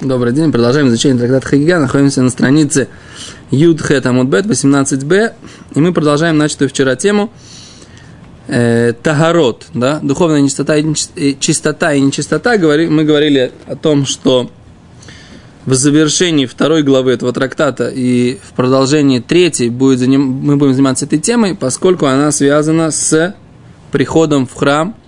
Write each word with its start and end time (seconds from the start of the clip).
Добрый 0.00 0.32
день, 0.32 0.50
продолжаем 0.50 0.88
изучение 0.88 1.16
трактата 1.16 1.46
Хагига. 1.46 1.78
Находимся 1.78 2.20
на 2.20 2.28
странице 2.28 2.88
Юд 3.52 3.80
Хет 3.80 4.04
Амудбет 4.04 4.44
18b. 4.44 5.32
И 5.76 5.80
мы 5.80 5.92
продолжаем 5.92 6.36
начатую 6.36 6.68
вчера 6.68 6.96
тему 6.96 7.32
э, 8.48 8.92
Тагарот, 9.00 9.66
да, 9.72 10.00
духовная 10.02 10.40
нечистота 10.40 10.76
и, 10.76 11.38
чистота 11.38 11.92
и 11.92 12.00
нечистота. 12.00 12.56
Говори, 12.56 12.88
мы 12.88 13.04
говорили 13.04 13.52
о 13.68 13.76
том, 13.76 14.04
что 14.04 14.50
в 15.64 15.74
завершении 15.74 16.46
второй 16.46 16.82
главы 16.82 17.12
этого 17.12 17.32
трактата 17.32 17.88
и 17.88 18.40
в 18.42 18.52
продолжении 18.54 19.20
третьей 19.20 19.70
будет 19.70 20.00
заним, 20.00 20.22
мы 20.22 20.56
будем 20.56 20.72
заниматься 20.72 21.04
этой 21.04 21.20
темой, 21.20 21.54
поскольку 21.54 22.06
она 22.06 22.32
связана 22.32 22.90
с 22.90 23.36
приходом 23.92 24.48
в 24.48 24.54
храм– 24.54 24.96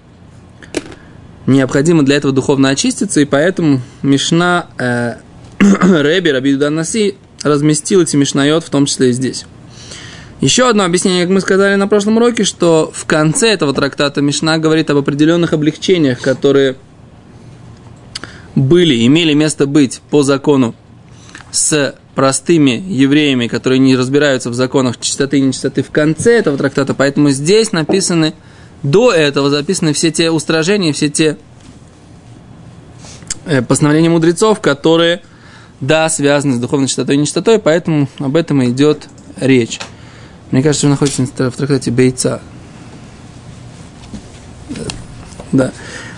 необходимо 1.47 2.05
для 2.05 2.17
этого 2.17 2.33
духовно 2.33 2.71
очиститься, 2.71 3.21
и 3.21 3.25
поэтому 3.25 3.81
Мишна 4.03 4.67
э, 4.79 5.17
Реби 5.59 6.31
Рабиду 6.31 6.71
Наси 6.71 7.17
разместил 7.43 8.03
эти 8.03 8.17
Мишнайот, 8.17 8.65
в 8.65 8.71
том 8.71 8.87
числе 8.87 9.11
и 9.11 9.13
здесь. 9.13 9.47
Еще 10.41 10.69
одно 10.69 10.85
объяснение, 10.85 11.23
как 11.23 11.33
мы 11.33 11.41
сказали 11.41 11.77
на 11.77 11.89
прошлом 11.89 12.19
уроке, 12.19 12.45
что 12.45 12.91
в 12.93 13.07
конце 13.07 13.49
этого 13.49 13.73
трактата 13.73 14.21
Мишна 14.21 14.59
говорит 14.59 14.91
об 14.91 14.99
определенных 14.99 15.55
облегчениях, 15.55 16.21
которые 16.21 16.77
были, 18.55 19.07
имели 19.07 19.33
место 19.33 19.67
быть 19.67 20.03
по 20.11 20.23
закону 20.23 20.75
с 21.53 21.95
простыми 22.15 22.83
евреями, 22.87 23.47
которые 23.47 23.79
не 23.79 23.97
разбираются 23.97 24.51
в 24.51 24.55
законах 24.55 24.99
чистоты 24.99 25.39
и 25.39 25.43
нечистоты 25.43 25.83
в 25.83 25.91
конце 25.91 26.39
этого 26.39 26.59
трактата. 26.59 26.95
Поэтому 26.95 27.31
здесь 27.31 27.73
написаны 27.73 28.35
до 28.83 29.13
этого 29.13 29.51
записаны 29.51 29.93
все 29.93 30.11
те 30.11 30.31
устражения, 30.31 30.93
все 30.93 31.09
те 31.09 31.37
э, 33.47 33.63
постановления 33.63 34.11
мудрецов, 34.11 34.61
которые, 34.61 35.23
да, 35.81 36.09
связаны 36.09 36.57
с 36.57 36.59
духовной 36.59 36.89
чистотой 36.89 37.17
и 37.17 37.19
нечистотой, 37.19 37.59
поэтому 37.59 38.09
об 38.19 38.37
этом 38.37 38.63
и 38.63 38.71
идет 38.71 39.09
речь. 39.41 39.81
Мне 40.51 40.63
кажется, 40.63 40.87
что 40.87 40.89
находится 40.89 41.51
в 41.51 41.57
трактате 41.57 41.91
Бейца. 41.91 42.41
Да. 45.53 45.73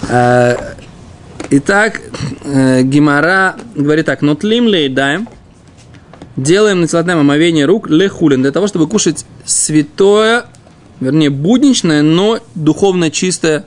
Э, 0.08 0.74
итак, 1.50 2.00
э, 2.44 2.82
Гимара 2.82 3.56
говорит 3.74 4.06
так, 4.06 4.22
«Нотлим 4.22 4.66
лейдаем» 4.66 5.28
делаем 6.38 6.80
на 6.80 7.20
омовение 7.20 7.64
рук 7.66 7.88
лехулин, 7.88 8.42
для 8.42 8.52
того, 8.52 8.68
чтобы 8.68 8.88
кушать 8.88 9.26
святое 9.44 10.46
вернее, 11.00 11.30
будничное, 11.30 12.02
но 12.02 12.40
духовно 12.54 13.10
чистое. 13.10 13.64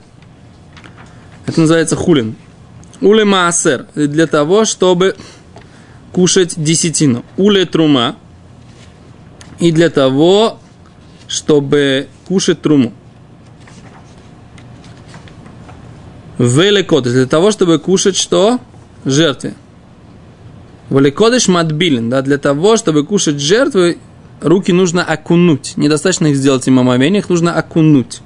Это 1.46 1.60
называется 1.60 1.96
хулин. 1.96 2.36
Уле 3.00 3.24
маасер, 3.24 3.86
для 3.94 4.26
того, 4.26 4.64
чтобы 4.64 5.16
кушать 6.12 6.54
десятину. 6.62 7.24
Уле 7.36 7.66
трума, 7.66 8.16
и 9.58 9.70
для 9.70 9.90
того, 9.90 10.58
чтобы 11.28 12.08
кушать 12.26 12.60
труму. 12.62 12.92
Великодыш, 16.38 17.12
для 17.12 17.26
того, 17.26 17.50
чтобы 17.50 17.78
кушать 17.78 18.16
что? 18.16 18.58
Жертвы. 19.04 19.54
Великодыш 20.90 21.48
матбилин, 21.48 22.10
да, 22.10 22.22
для 22.22 22.38
того, 22.38 22.76
чтобы 22.76 23.06
кушать 23.06 23.40
жертвы, 23.40 23.98
руки 24.42 24.72
нужно 24.72 25.04
окунуть. 25.04 25.74
Недостаточно 25.76 26.26
их 26.26 26.36
сделать 26.36 26.66
им 26.68 26.78
омовение, 26.78 27.20
их 27.20 27.28
нужно 27.28 27.54
окунуть. 27.54 28.20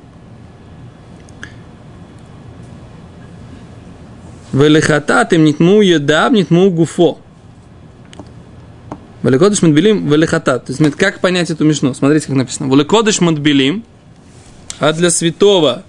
Велихатат 4.52 5.32
им 5.34 5.44
нитму 5.44 5.82
едаб, 5.82 6.32
нитму 6.32 6.70
гуфо. 6.70 7.18
Великодыш 9.22 9.60
мадбилим 9.60 10.08
велихатат. 10.08 10.66
То 10.66 10.72
есть, 10.72 10.96
как 10.96 11.20
понять 11.20 11.50
эту 11.50 11.64
мишну? 11.64 11.94
Смотрите, 11.94 12.26
как 12.26 12.36
написано. 12.36 12.72
Великодыш 12.72 13.20
мадбилим, 13.20 13.84
а 14.78 14.92
для 14.92 15.10
святого 15.10 15.82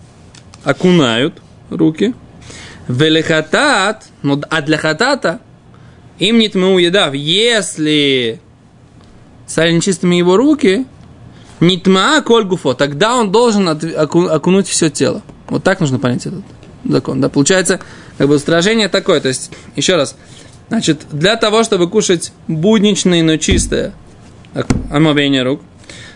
окунают 0.63 1.41
руки. 1.69 2.13
Велихатат, 2.87 4.05
а 4.49 4.61
для 4.61 4.77
хатата 4.77 5.39
им 6.19 6.39
нитму 6.39 6.77
едав. 6.79 7.13
Если 7.13 8.41
стали 9.47 9.71
нечистыми 9.71 10.15
его 10.15 10.37
руки, 10.37 10.85
нитма 11.59 12.21
коль 12.21 12.43
гуфо, 12.43 12.73
тогда 12.73 13.15
он 13.15 13.31
должен 13.31 13.67
окунуть 13.67 14.67
все 14.67 14.89
тело. 14.89 15.23
Вот 15.47 15.63
так 15.63 15.79
нужно 15.79 15.97
понять 15.97 16.25
этот 16.25 16.43
закон. 16.83 17.21
Да? 17.21 17.29
Получается, 17.29 17.79
как 18.17 18.27
бы 18.27 18.35
устражение 18.35 18.89
такое. 18.89 19.21
То 19.21 19.29
есть, 19.29 19.51
еще 19.75 19.95
раз, 19.95 20.15
значит, 20.67 21.01
для 21.11 21.37
того, 21.37 21.63
чтобы 21.63 21.89
кушать 21.89 22.33
будничное, 22.47 23.23
но 23.23 23.37
чистое 23.37 23.93
омовение 24.91 25.43
рук, 25.43 25.61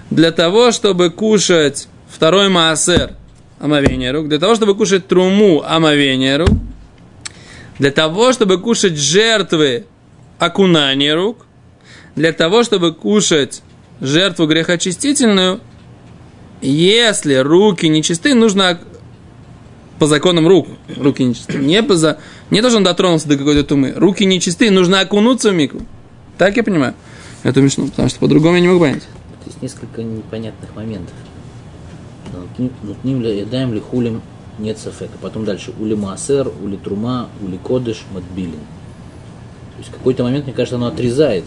для 0.09 0.31
того, 0.31 0.71
чтобы 0.71 1.09
кушать 1.09 1.87
второй 2.09 2.49
маасер, 2.49 3.13
омовение 3.59 4.11
рук, 4.11 4.27
для 4.27 4.39
того, 4.39 4.55
чтобы 4.55 4.75
кушать 4.75 5.07
труму, 5.07 5.63
омовение 5.65 6.37
рук, 6.37 6.49
для 7.79 7.91
того, 7.91 8.33
чтобы 8.33 8.59
кушать 8.59 8.97
жертвы, 8.97 9.85
окунание 10.37 11.13
рук– 11.13 11.45
для 12.15 12.33
того, 12.33 12.63
чтобы 12.63 12.93
кушать 12.93 13.61
жертву 13.99 14.47
грехочистительную, 14.47 15.61
если 16.61 17.35
руки 17.35 17.87
нечисты, 17.87 18.35
нужно 18.35 18.79
по 19.99 20.07
законам 20.07 20.47
рук, 20.47 20.67
руки 20.97 21.23
нечисты. 21.23 21.57
Не, 21.57 21.83
по 21.83 21.95
за, 21.95 22.17
не 22.49 22.61
должен 22.61 22.83
дотронуться 22.83 23.27
до 23.27 23.37
какой-то 23.37 23.63
тумы. 23.63 23.93
Руки 23.95 24.25
нечисты, 24.25 24.71
нужно 24.71 24.99
окунуться 24.99 25.51
в 25.51 25.53
мику. 25.53 25.81
Так 26.37 26.57
я 26.57 26.63
понимаю. 26.63 26.95
Это 27.43 27.61
мешну, 27.61 27.87
потому 27.87 28.09
что 28.09 28.19
по-другому 28.19 28.55
я 28.55 28.61
не 28.61 28.67
могу 28.67 28.79
понять. 28.79 29.03
Есть 29.45 29.61
несколько 29.61 30.03
непонятных 30.03 30.75
моментов. 30.75 31.13
Нутним 32.83 33.21
ли 33.21 33.39
едаем 33.39 33.73
ли 33.73 33.79
хулим 33.79 34.21
нет 34.59 34.77
сафека. 34.77 35.17
Потом 35.21 35.45
дальше 35.45 35.71
ули 35.79 35.93
маасер, 35.93 36.51
ули 36.63 36.77
трума, 36.77 37.29
ули 37.41 37.57
кодыш, 37.57 38.03
матбилин. 38.13 38.51
То 38.51 39.77
есть 39.79 39.89
в 39.89 39.93
какой-то 39.93 40.23
момент, 40.23 40.45
мне 40.45 40.53
кажется, 40.53 40.75
оно 40.75 40.87
отрезает 40.87 41.43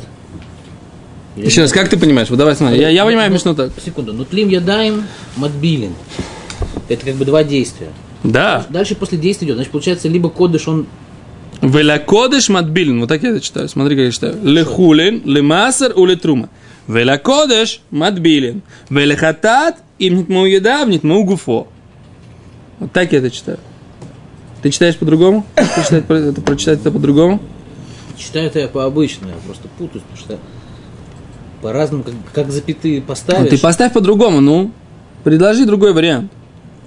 еще 1.37 1.63
раз, 1.63 1.73
как 1.73 1.89
ты 1.89 1.97
понимаешь? 1.97 2.31
Вот 2.31 2.39
давай 2.39 2.55
смотри. 2.55 2.81
Я, 2.81 2.89
я 2.89 3.05
понимаю 3.05 3.31
ну, 3.31 3.35
Мишну 3.35 3.55
так. 3.55 3.73
Секунду. 3.85 4.13
Нутлим 4.13 4.49
ядаем 4.49 5.05
матбилин. 5.37 5.95
Это 6.89 7.07
как 7.07 7.15
бы 7.17 7.25
два 7.25 7.45
действия. 7.45 7.89
Да. 8.23 8.67
Дальше 8.71 8.95
после 8.95 9.19
действия 9.19 9.47
идет. 9.47 9.57
Значит, 9.57 9.73
получается, 9.73 10.09
либо 10.09 10.31
кодыш 10.31 10.69
он 10.69 10.87
Веля 11.61 11.99
кодыш 11.99 12.49
матбилин. 12.49 13.01
Вот 13.01 13.09
так 13.09 13.23
я 13.23 13.31
это 13.31 13.41
читаю. 13.41 13.69
Смотри, 13.69 13.97
как 13.97 14.05
я 14.07 14.11
читаю. 14.11 14.37
Лехулин, 14.43 15.23
лемасар, 15.25 15.93
улетрума. 15.97 16.51
Веля 16.87 17.19
кодыш 17.19 17.81
матбилин. 17.91 18.63
Веля 18.91 19.17
хатат, 19.17 19.79
им 19.99 20.19
нитму 20.19 20.47
еда, 20.47 20.85
нитму 20.85 21.25
гуфо. 21.25 21.69
Вот 22.79 22.93
так 22.93 23.13
я 23.13 23.19
это 23.19 23.31
читаю. 23.31 23.59
Ты 24.63 24.71
читаешь 24.71 24.97
по-другому? 24.97 25.47
Прочитать, 25.55 26.05
это, 26.09 26.41
прочитать 26.41 26.81
это 26.81 26.91
по-другому? 26.91 27.41
Читаю 28.17 28.47
это 28.47 28.61
я 28.61 28.69
по-обычному, 28.69 29.33
я 29.33 29.39
просто 29.47 29.69
путаюсь, 29.77 30.05
потому 30.05 30.17
что 30.17 30.39
по-разному, 31.65 32.05
как, 32.05 32.15
как 32.35 32.53
запятые 32.53 33.01
поставишь. 33.01 33.51
Ну, 33.51 33.57
ты 33.57 33.59
поставь 33.59 33.95
по-другому, 33.95 34.43
ну. 34.43 34.71
Предложи 35.25 35.65
другой 35.65 35.95
вариант. 35.95 36.31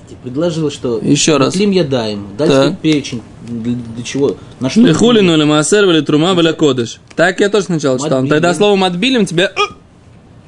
Ты 0.08 0.16
предложил, 0.22 0.70
что 0.70 1.00
еще 1.00 1.38
раз. 1.38 1.56
Клим 1.56 1.72
я 1.72 1.84
даем. 1.84 2.28
Дальше 2.38 2.54
да. 2.54 2.78
перечень 2.80 3.24
для, 3.48 3.74
для 3.74 4.04
чего? 4.04 4.38
На 4.60 4.70
что? 4.70 4.82
Лихулину 4.82 5.34
или 5.34 5.46
маасер, 5.46 5.84
или 5.90 6.02
трума, 6.02 6.40
или 6.40 6.52
кодыш. 6.52 7.00
Так 7.16 7.40
я 7.40 7.50
тоже 7.50 7.66
сначала 7.66 7.98
читал. 7.98 8.28
Тогда 8.28 8.54
слово 8.54 8.76
матбилем 8.76 9.26
тебе... 9.26 9.52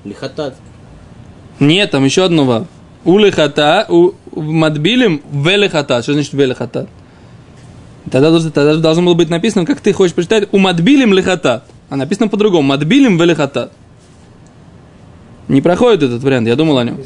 Лихатат. 0.06 0.56
Нет, 1.59 1.89
там 1.89 2.06
еще 2.06 2.23
одно 2.23 2.45
вав. 2.45 2.68
У 3.06 3.18
лихата, 3.18 3.88
у 3.89 4.12
матбилем 4.35 5.23
велихата. 5.31 6.03
Что 6.03 6.13
значит 6.13 6.34
велихата? 6.34 6.88
Тогда, 8.12 8.39
тогда 8.51 8.75
должно 8.75 9.01
было 9.01 9.16
быть 9.16 9.29
написано, 9.31 9.66
как 9.66 9.81
ты 9.81 9.91
хочешь 9.91 10.13
прочитать, 10.13 10.50
у 10.51 10.59
матбилем 10.59 11.15
лихата. 11.15 11.63
А 11.89 11.95
написано 11.95 12.27
по-другому. 12.27 12.68
Матбилем 12.68 13.18
велихата. 13.18 13.71
Не 15.50 15.62
проходит 15.62 16.04
этот 16.04 16.24
вариант, 16.24 16.48
я 16.48 16.56
думал 16.56 16.78
о 16.78 16.84
нем. 16.84 17.00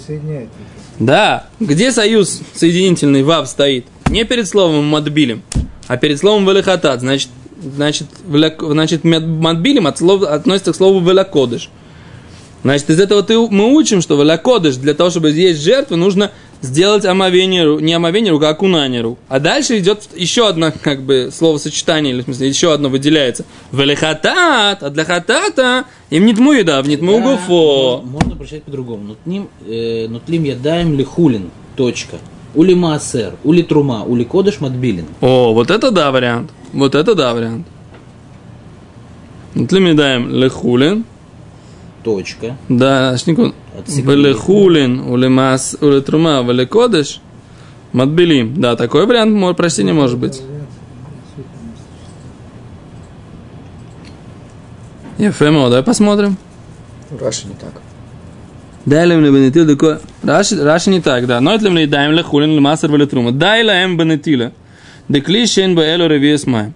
Да, 1.00 1.48
где 1.60 1.92
союз 1.92 2.42
соединительный 2.54 3.24
вав 3.24 3.48
стоит? 3.48 3.86
Не 4.10 4.26
перед 4.26 4.48
словом 4.48 4.86
мадбилем, 4.86 5.42
а 5.88 5.98
перед 5.98 6.20
словом 6.20 6.48
велихатат. 6.48 7.00
Значит, 7.00 7.30
значит, 7.64 8.08
значит 8.28 9.04
мадбилем 9.04 9.88
от 9.88 9.98
слов, 9.98 10.24
относится 10.24 10.74
к 10.74 10.76
слову 10.76 11.00
велакодыш. 11.00 11.70
Значит, 12.64 12.90
из 12.92 13.00
этого 13.00 13.24
ты, 13.24 13.38
мы 13.40 13.74
учим, 13.74 14.02
что 14.02 14.22
велакодыш 14.22 14.76
для 14.76 14.94
того, 14.94 15.10
чтобы 15.10 15.32
есть 15.32 15.62
жертву, 15.62 15.96
нужно 15.96 16.32
сделать 16.64 17.06
омовение, 17.06 17.80
не 17.80 17.94
омовение 17.94 18.32
рук, 18.32 18.44
а 18.44 18.50
окунание 18.50 19.02
рук. 19.02 19.20
А 19.28 19.40
дальше 19.40 19.78
идет 19.78 20.10
еще 20.16 20.48
одно, 20.48 20.72
как 20.82 21.04
бы, 21.04 21.30
словосочетание, 21.32 22.14
или 22.14 22.22
в 22.22 22.24
смысле, 22.24 22.48
еще 22.48 22.74
одно 22.74 22.90
выделяется. 22.90 23.46
Велихатат, 23.72 24.82
а 24.82 24.90
для 24.90 25.06
хатата 25.06 25.86
им 26.10 26.26
не 26.26 26.34
тму 26.34 26.54
еда, 26.54 26.82
в 26.82 26.88
не 26.88 26.98
тму 26.98 27.22
гуфо. 27.22 28.02
Можно 28.04 28.36
прочитать 28.36 28.64
по-другому. 28.64 29.04
Нутлим, 29.04 29.50
э, 29.68 30.08
нутлим 30.08 30.44
ядаем 30.46 30.98
лихулин, 30.98 31.52
точка. 31.76 32.18
Ули 32.56 32.74
маасер, 32.74 33.34
ули 33.44 33.62
трума, 33.62 34.04
ули 34.04 34.24
кодыш 34.24 34.60
матбилин. 34.60 35.06
О, 35.22 35.54
вот 35.54 35.70
это 35.70 35.92
да 35.92 36.12
вариант. 36.12 36.52
Вот 36.72 36.96
это 36.96 37.14
да 37.16 37.34
вариант. 37.34 37.68
Тлемедаем 39.54 40.30
лехулин. 40.30 41.06
Точка. 42.04 42.58
Да, 42.70 43.18
шникун. 43.18 43.54
Велехулин, 43.88 45.00
улемас, 45.02 45.76
улетрума, 45.82 46.42
велекодыш. 46.44 47.20
Матбелим. 47.92 48.60
Да, 48.60 48.76
такой 48.76 49.06
вариант 49.06 49.34
мо- 49.34 49.54
прочтения 49.54 49.94
может 49.94 50.18
быть. 50.18 50.42
Ефемо, 55.18 55.70
давай 55.70 55.84
посмотрим. 55.84 56.38
Раши 57.20 57.48
не 57.48 57.54
так. 57.54 57.82
Дай 58.86 59.06
лем 59.06 59.24
бенетил 59.24 59.68
такой. 59.68 59.98
Раши, 60.24 60.62
Раши 60.62 60.90
не 60.90 61.02
так, 61.02 61.28
да. 61.28 61.40
Но 61.40 61.54
это 61.54 61.66
лем 61.70 61.90
даем 61.90 62.12
лехулин, 62.14 62.56
лемасер, 62.56 62.92
велетрума. 62.92 63.32
Дай 63.32 63.64
лем 63.64 63.96
бенетила. 63.98 64.52
Декли 65.08 65.46
шен 65.46 65.76
баэлу 65.76 66.08
ревиес 66.08 66.46
маем. 66.48 66.74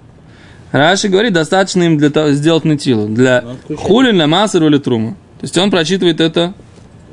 Раши 0.71 1.07
говорит, 1.07 1.33
достаточно 1.33 1.83
им 1.83 1.97
для 1.97 2.09
того, 2.09 2.31
сделать 2.31 2.65
нетилу. 2.65 3.07
Для 3.07 3.43
хулин, 3.75 4.17
лемасер, 4.21 4.63
велетрума. 4.63 5.11
То 5.39 5.43
есть 5.43 5.57
он 5.57 5.71
прочитывает 5.71 6.21
это 6.21 6.53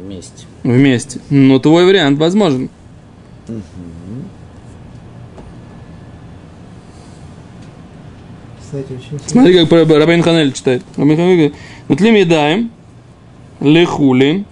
Вместе. 0.04 0.44
вместе. 0.62 1.20
Но 1.30 1.58
твой 1.58 1.86
вариант 1.86 2.18
возможен. 2.18 2.68
Кстати, 8.60 8.86
очень. 8.92 9.18
Смотри, 9.26 9.54
как 9.54 9.72
Раб- 9.72 9.90
Рабейн 9.90 10.22
Ханель 10.22 10.52
читает. 10.52 10.82
Рабейн 10.96 11.16
Ханель 11.16 11.36
говорит, 11.36 11.54
вот 11.88 12.00
ли 12.00 12.10
медаем, 12.10 12.70
лехулин, 13.60 14.44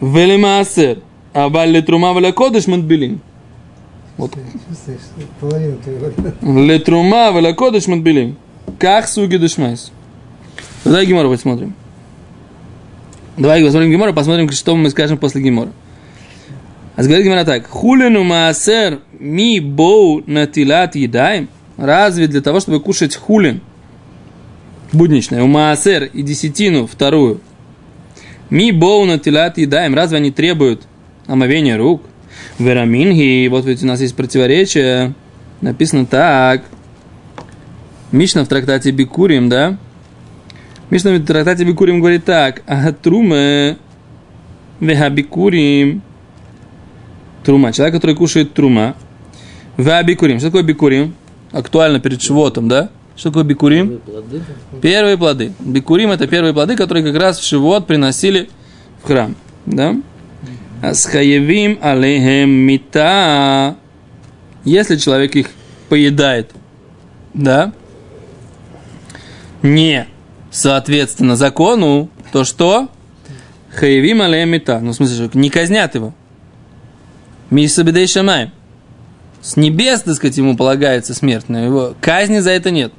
велимаасер, 0.00 0.98
а 1.32 1.48
балли 1.48 1.80
трума 1.80 2.12
валя 2.12 2.32
кодыш 2.32 2.66
матбилин. 2.66 3.20
Вот. 4.16 4.32
Летрума 6.42 7.32
валя 7.32 7.52
кодыш 7.54 7.86
матбилин. 7.86 8.36
Как 8.78 9.08
суги 9.08 9.36
душмайс. 9.36 9.90
Давай 10.84 11.06
Гимора 11.06 11.28
посмотрим. 11.28 11.74
Давай 13.40 13.64
посмотрим 13.64 13.90
Гимора, 13.90 14.12
посмотрим, 14.12 14.50
что 14.52 14.76
мы 14.76 14.90
скажем 14.90 15.16
после 15.16 15.40
Гимора. 15.40 15.72
А 16.94 17.02
говорит 17.02 17.24
Гимора 17.24 17.44
так. 17.46 17.66
Хулину 17.68 18.22
маасер 18.22 19.00
ми 19.18 19.60
боу 19.60 20.22
натилат 20.26 20.94
едаем. 20.94 21.48
Разве 21.78 22.26
для 22.26 22.42
того, 22.42 22.60
чтобы 22.60 22.80
кушать 22.80 23.16
хулин, 23.16 23.62
будничное, 24.92 25.42
у 25.42 25.46
маасер 25.46 26.04
и 26.04 26.20
десятину 26.20 26.86
вторую, 26.86 27.40
ми 28.50 28.72
боу 28.72 29.06
натилат 29.06 29.56
едаем, 29.56 29.94
разве 29.94 30.18
они 30.18 30.30
требуют 30.30 30.82
омовения 31.26 31.78
рук? 31.78 32.02
Вераминги, 32.58 33.48
вот 33.48 33.64
ведь 33.64 33.82
у 33.82 33.86
нас 33.86 34.02
есть 34.02 34.14
противоречие, 34.16 35.14
написано 35.62 36.04
так. 36.04 36.64
Мишна 38.12 38.44
в 38.44 38.48
трактате 38.48 38.90
Бикурим, 38.90 39.48
да? 39.48 39.78
Мишна 40.90 41.12
в 41.12 41.24
трактате 41.24 41.64
Бикурим 41.64 42.00
говорит 42.00 42.24
так. 42.24 42.62
Агатруме 42.66 43.76
вехабикурим. 44.80 46.02
Трума. 47.44 47.72
Человек, 47.72 47.94
который 47.94 48.16
кушает 48.16 48.54
трума. 48.54 48.96
Веабикурим. 49.76 50.38
Что 50.38 50.48
такое 50.48 50.62
бикурим? 50.62 51.14
Актуально 51.52 52.00
перед 52.00 52.20
Шивотом, 52.20 52.68
да? 52.68 52.90
Что 53.16 53.30
такое 53.30 53.44
бикурим? 53.44 54.00
Первые 54.00 54.00
плоды. 54.00 54.42
Первые 54.80 55.18
плоды. 55.18 55.52
Бикурим 55.60 56.10
это 56.10 56.26
первые 56.26 56.52
плоды, 56.52 56.76
которые 56.76 57.04
как 57.04 57.20
раз 57.20 57.38
в 57.38 57.46
Шивот 57.46 57.86
приносили 57.86 58.50
в 59.02 59.06
храм. 59.06 59.36
Да? 59.66 59.96
Асхаевим 60.82 61.78
алейхем 61.82 62.50
мита. 62.50 63.76
Если 64.64 64.96
человек 64.96 65.36
их 65.36 65.50
поедает, 65.88 66.50
да, 67.34 67.72
не 69.62 70.06
соответственно 70.50 71.36
закону, 71.36 72.08
то 72.32 72.44
что? 72.44 72.88
Хаевим 73.74 74.20
алейхем 74.22 74.50
мита. 74.50 74.80
Ну, 74.80 74.90
в 74.90 74.94
смысле, 74.94 75.30
не 75.34 75.50
казнят 75.50 75.94
его. 75.94 76.12
Мисабидей 77.50 78.06
шамай. 78.06 78.50
С 79.42 79.56
небес, 79.56 80.02
так 80.02 80.14
сказать, 80.14 80.36
ему 80.36 80.56
полагается 80.56 81.14
смерть, 81.14 81.46
но 81.48 81.58
его 81.64 81.94
казни 82.00 82.40
за 82.40 82.50
это 82.50 82.70
нет. 82.70 82.92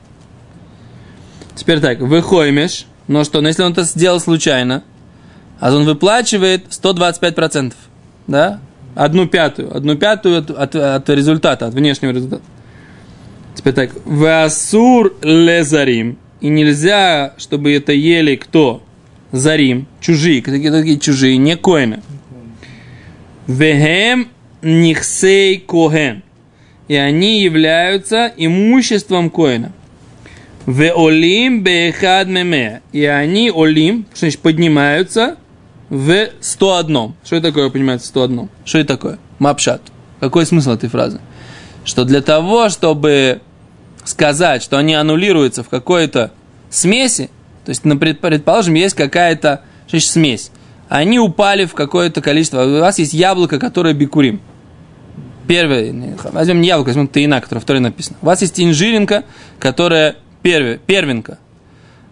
Теперь 1.55 1.79
так, 1.79 1.99
выхоймешь, 1.99 2.85
но 3.07 3.23
что, 3.23 3.41
ну 3.41 3.47
если 3.47 3.61
он 3.63 3.73
это 3.73 3.83
сделал 3.83 4.19
случайно, 4.19 4.83
а 5.59 5.73
он 5.75 5.85
выплачивает 5.85 6.65
125%, 6.69 7.73
да? 8.27 8.59
Одну 8.95 9.27
пятую, 9.27 9.75
одну 9.75 9.95
пятую 9.95 10.39
от, 10.39 10.49
от- 10.49 10.75
от 10.75 11.09
результата, 11.09 11.67
от 11.67 11.73
внешнего 11.73 12.11
результата. 12.11 12.41
Теперь 13.53 13.73
так, 13.73 13.91
васур 14.05 15.13
лезарим, 15.21 16.17
и 16.41 16.49
нельзя, 16.49 17.33
чтобы 17.37 17.73
это 17.73 17.93
ели 17.93 18.35
кто? 18.35 18.83
Зарим, 19.31 19.87
чужие, 20.01 20.41
какие 20.41 20.69
такие 20.69 20.99
чужие, 20.99 21.37
не 21.37 21.55
коины. 21.55 22.01
Вехем 23.47 24.27
нихсей 24.61 25.57
коген, 25.59 26.23
и 26.87 26.95
они 26.95 27.41
являются 27.41 28.31
имуществом 28.35 29.29
коина. 29.29 29.71
Веолим 30.67 31.63
бехад 31.63 32.27
меме. 32.27 32.81
И 32.91 33.05
они 33.05 33.49
олим, 33.49 34.05
что 34.11 34.19
значит 34.19 34.41
поднимаются 34.41 35.37
в 35.89 36.29
101. 36.39 37.13
Что 37.23 37.35
это 37.35 37.47
такое 37.47 37.69
поднимается 37.69 38.07
в 38.07 38.09
101? 38.09 38.49
Что 38.65 38.77
это 38.79 38.87
такое? 38.95 39.19
Мапшат. 39.39 39.81
Какой 40.19 40.45
смысл 40.45 40.71
этой 40.71 40.87
фразы? 40.87 41.19
Что 41.83 42.05
для 42.05 42.21
того, 42.21 42.69
чтобы 42.69 43.41
сказать, 44.03 44.63
что 44.63 44.77
они 44.77 44.93
аннулируются 44.93 45.63
в 45.63 45.69
какой-то 45.69 46.31
смеси, 46.69 47.29
то 47.65 47.69
есть, 47.69 47.83
пред- 47.83 48.19
предположим, 48.19 48.73
есть 48.73 48.95
какая-то 48.95 49.61
смесь, 49.87 50.51
они 50.89 51.19
упали 51.19 51.65
в 51.65 51.73
какое-то 51.73 52.21
количество. 52.21 52.63
У 52.63 52.79
вас 52.79 52.99
есть 52.99 53.13
яблоко, 53.13 53.59
которое 53.59 53.93
бикурим. 53.93 54.41
Первое, 55.47 55.93
возьмем 56.31 56.61
не 56.61 56.67
яблоко, 56.67 56.89
возьмем 56.89 57.07
тайна, 57.07 57.41
которое 57.41 57.61
второе 57.61 57.81
написано. 57.81 58.17
У 58.21 58.25
вас 58.25 58.41
есть 58.41 58.59
инжиринка, 58.59 59.23
которая 59.59 60.15
первая, 60.41 60.77
первенка. 60.77 61.39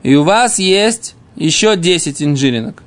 И 0.03 0.15
у 0.15 0.23
вас 0.23 0.59
есть 0.59 1.15
еще 1.35 1.75
10 1.75 2.21
инжиринок. 2.21 2.83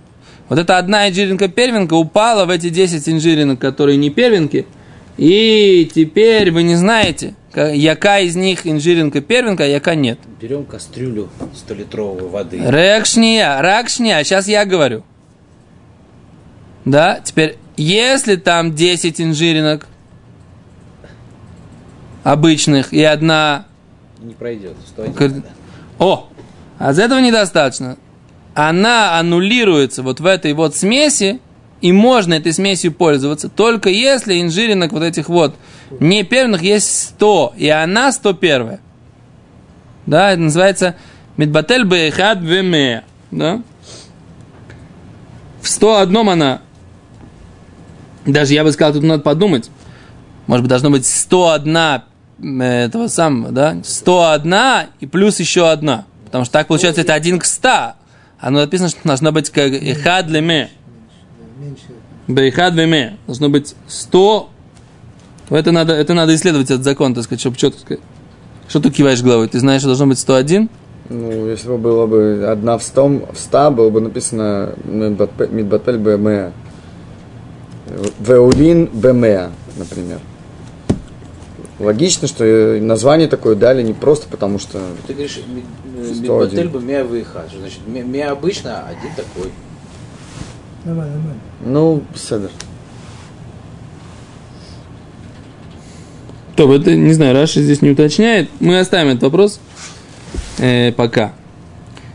Вот 0.48 0.58
эта 0.58 0.78
одна 0.78 1.08
инжиринка 1.08 1.48
первенка 1.48 1.94
упала 1.94 2.44
в 2.44 2.50
эти 2.50 2.68
10 2.68 3.08
инжиринок, 3.08 3.58
которые 3.58 3.96
не 3.96 4.10
первенки. 4.10 4.66
И 5.16 5.90
теперь 5.94 6.50
вы 6.50 6.62
не 6.62 6.76
знаете, 6.76 7.34
яка 7.56 8.18
из 8.20 8.36
них 8.36 8.66
инжиринка 8.66 9.20
первенка, 9.20 9.64
а 9.64 9.66
яка 9.66 9.94
нет. 9.94 10.18
Берем 10.40 10.64
кастрюлю 10.64 11.28
100-литровой 11.54 12.28
воды. 12.28 12.58
Рекшния, 12.58 13.60
ракшния, 13.60 14.22
сейчас 14.24 14.48
я 14.48 14.64
говорю. 14.64 15.04
Да, 16.84 17.20
теперь, 17.22 17.58
если 17.76 18.36
там 18.36 18.74
10 18.74 19.20
инжиринок 19.20 19.86
обычных 22.24 22.92
и 22.92 23.02
одна... 23.02 23.66
Не 24.20 24.34
пройдет. 24.34 24.76
101 24.88 25.14
Кар- 25.14 25.30
надо. 25.30 25.42
О, 25.98 26.28
а 26.78 26.92
из 26.92 26.98
этого 26.98 27.20
недостаточно. 27.20 27.96
Она 28.54 29.18
аннулируется 29.18 30.02
вот 30.02 30.20
в 30.20 30.26
этой 30.26 30.52
вот 30.52 30.76
смеси, 30.76 31.40
и 31.80 31.92
можно 31.92 32.34
этой 32.34 32.52
смесью 32.52 32.92
пользоваться, 32.92 33.48
только 33.48 33.88
если 33.88 34.40
инжиринок 34.40 34.92
вот 34.92 35.02
этих 35.02 35.28
вот 35.28 35.54
не 36.00 36.24
первых 36.24 36.62
есть 36.62 37.08
100, 37.10 37.54
и 37.56 37.68
она 37.68 38.12
101. 38.12 38.78
Да, 40.06 40.32
это 40.32 40.40
называется 40.40 40.96
Мидбатель 41.36 41.84
Бейхад 41.84 42.40
Веме. 42.40 43.04
Да? 43.30 43.62
В 45.60 45.68
101 45.68 46.28
она, 46.28 46.60
даже 48.26 48.54
я 48.54 48.64
бы 48.64 48.72
сказал, 48.72 48.94
тут 48.94 49.04
надо 49.04 49.22
подумать, 49.22 49.70
может 50.46 50.64
быть, 50.64 50.70
должно 50.70 50.90
быть 50.90 51.06
101 51.06 51.76
э, 52.60 52.84
этого 52.84 53.06
самого, 53.06 53.52
да? 53.52 53.76
101 53.84 54.88
и 55.00 55.06
плюс 55.06 55.38
еще 55.38 55.70
одна. 55.70 56.04
Потому 56.24 56.44
что 56.44 56.52
так 56.54 56.66
получается 56.66 57.02
это 57.02 57.14
один 57.14 57.38
к 57.38 57.44
100. 57.44 57.94
Оно 58.40 58.60
написано, 58.60 58.88
что 58.88 58.98
должно 59.04 59.30
быть 59.30 59.50
как 59.50 59.72
эхад 59.72 60.26
леме. 60.28 60.70
Бейхад 62.26 62.74
веме. 62.74 63.18
Должно 63.26 63.48
быть 63.48 63.74
100. 63.86 64.50
Это 65.52 65.72
надо, 65.72 65.92
это 65.92 66.14
надо 66.14 66.34
исследовать 66.34 66.70
этот 66.70 66.84
закон, 66.84 67.14
так 67.14 67.24
сказать, 67.24 67.40
чтобы 67.40 67.56
четко 67.56 67.80
сказать. 67.80 68.00
Что 68.68 68.80
ты 68.80 68.90
киваешь 68.90 69.22
головой? 69.22 69.48
Ты 69.48 69.60
знаешь, 69.60 69.80
что 69.82 69.88
должно 69.88 70.06
быть 70.06 70.18
101? 70.18 70.68
Ну, 71.10 71.48
если 71.48 71.68
бы 71.68 71.78
было 71.78 72.06
бы 72.06 72.46
одна 72.48 72.78
в 72.78 72.82
100, 72.82 73.06
в 73.32 73.38
100 73.38 73.70
было 73.72 73.90
бы 73.90 74.00
написано 74.00 74.74
Мидбатель 74.84 75.98
БМ. 75.98 76.52
Веулин 78.20 78.86
БМ, 78.86 79.52
например. 79.76 80.20
Логично, 81.78 82.28
что 82.28 82.78
название 82.80 83.28
такое 83.28 83.56
дали 83.56 83.82
не 83.82 83.92
просто 83.92 84.28
потому, 84.28 84.58
что... 84.58 84.80
Ты 85.06 85.14
говоришь, 85.14 85.40
ми- 85.48 85.64
э, 85.98 86.14
101. 86.14 86.22
Мидбатель 86.22 86.68
бы 86.68 86.80
мя 86.80 87.02
выехать. 87.04 87.50
Что 87.50 87.58
значит? 87.58 87.80
Мя- 87.86 88.30
обычно, 88.30 88.78
а 88.78 88.90
один 88.90 89.10
такой. 89.16 89.50
Нормально, 90.84 91.14
нормально. 91.16 91.40
Ну, 91.64 92.02
седер. 92.14 92.50
То, 96.62 96.72
это, 96.72 96.94
не 96.94 97.12
знаю, 97.12 97.34
Раши 97.34 97.60
здесь 97.60 97.82
не 97.82 97.90
уточняет. 97.90 98.48
Мы 98.60 98.78
оставим 98.78 99.08
этот 99.08 99.24
вопрос 99.24 99.58
э, 100.58 100.92
пока. 100.92 101.32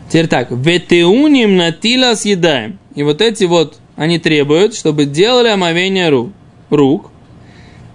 Теперь 0.08 0.26
так. 0.26 0.50
Ветеуним 0.50 1.58
натила 1.58 2.14
съедаем. 2.14 2.78
И 2.94 3.02
вот 3.02 3.20
эти 3.20 3.44
вот, 3.44 3.76
они 3.94 4.18
требуют, 4.18 4.74
чтобы 4.74 5.04
делали 5.04 5.48
омовение 5.48 6.08
ру- 6.08 6.32
рук. 6.70 7.10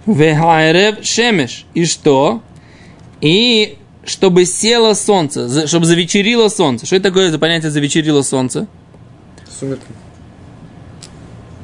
Вехайрев 0.06 1.04
шемеш. 1.04 1.66
И 1.74 1.86
что? 1.86 2.40
И 3.20 3.76
чтобы 4.04 4.44
село 4.44 4.94
солнце, 4.94 5.66
чтобы 5.66 5.86
завечерило 5.86 6.46
солнце. 6.46 6.86
Что 6.86 6.94
это 6.94 7.08
такое 7.08 7.32
за 7.32 7.40
понятие 7.40 7.72
завечерило 7.72 8.22
солнце? 8.22 8.68
Сумерки. 9.58 9.82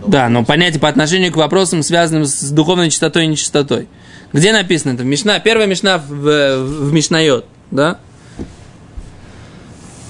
Да, 0.04 0.28
но 0.28 0.44
понятие 0.44 0.80
по 0.80 0.88
отношению 0.88 1.32
к 1.32 1.36
вопросам, 1.36 1.84
связанным 1.84 2.24
с 2.24 2.50
духовной 2.50 2.90
чистотой 2.90 3.26
и 3.26 3.28
нечистотой. 3.28 3.86
Где 4.32 4.52
написано 4.52 4.92
это? 4.92 5.04
Мишна, 5.04 5.38
первая 5.40 5.66
Мишна 5.66 5.98
в, 5.98 6.10
в, 6.10 6.92
Мишнайот, 6.92 7.46
да? 7.70 7.98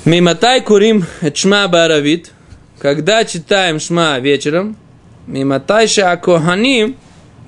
Миматай 0.05 0.61
курим 0.63 1.07
шма 1.35 1.69
баравит, 1.69 2.33
когда 2.79 3.25
читаем 3.25 3.81
шма 3.81 4.19
вечером, 4.19 4.77
миматай 5.27 5.89
ша 5.89 6.17
коханим 6.17 6.97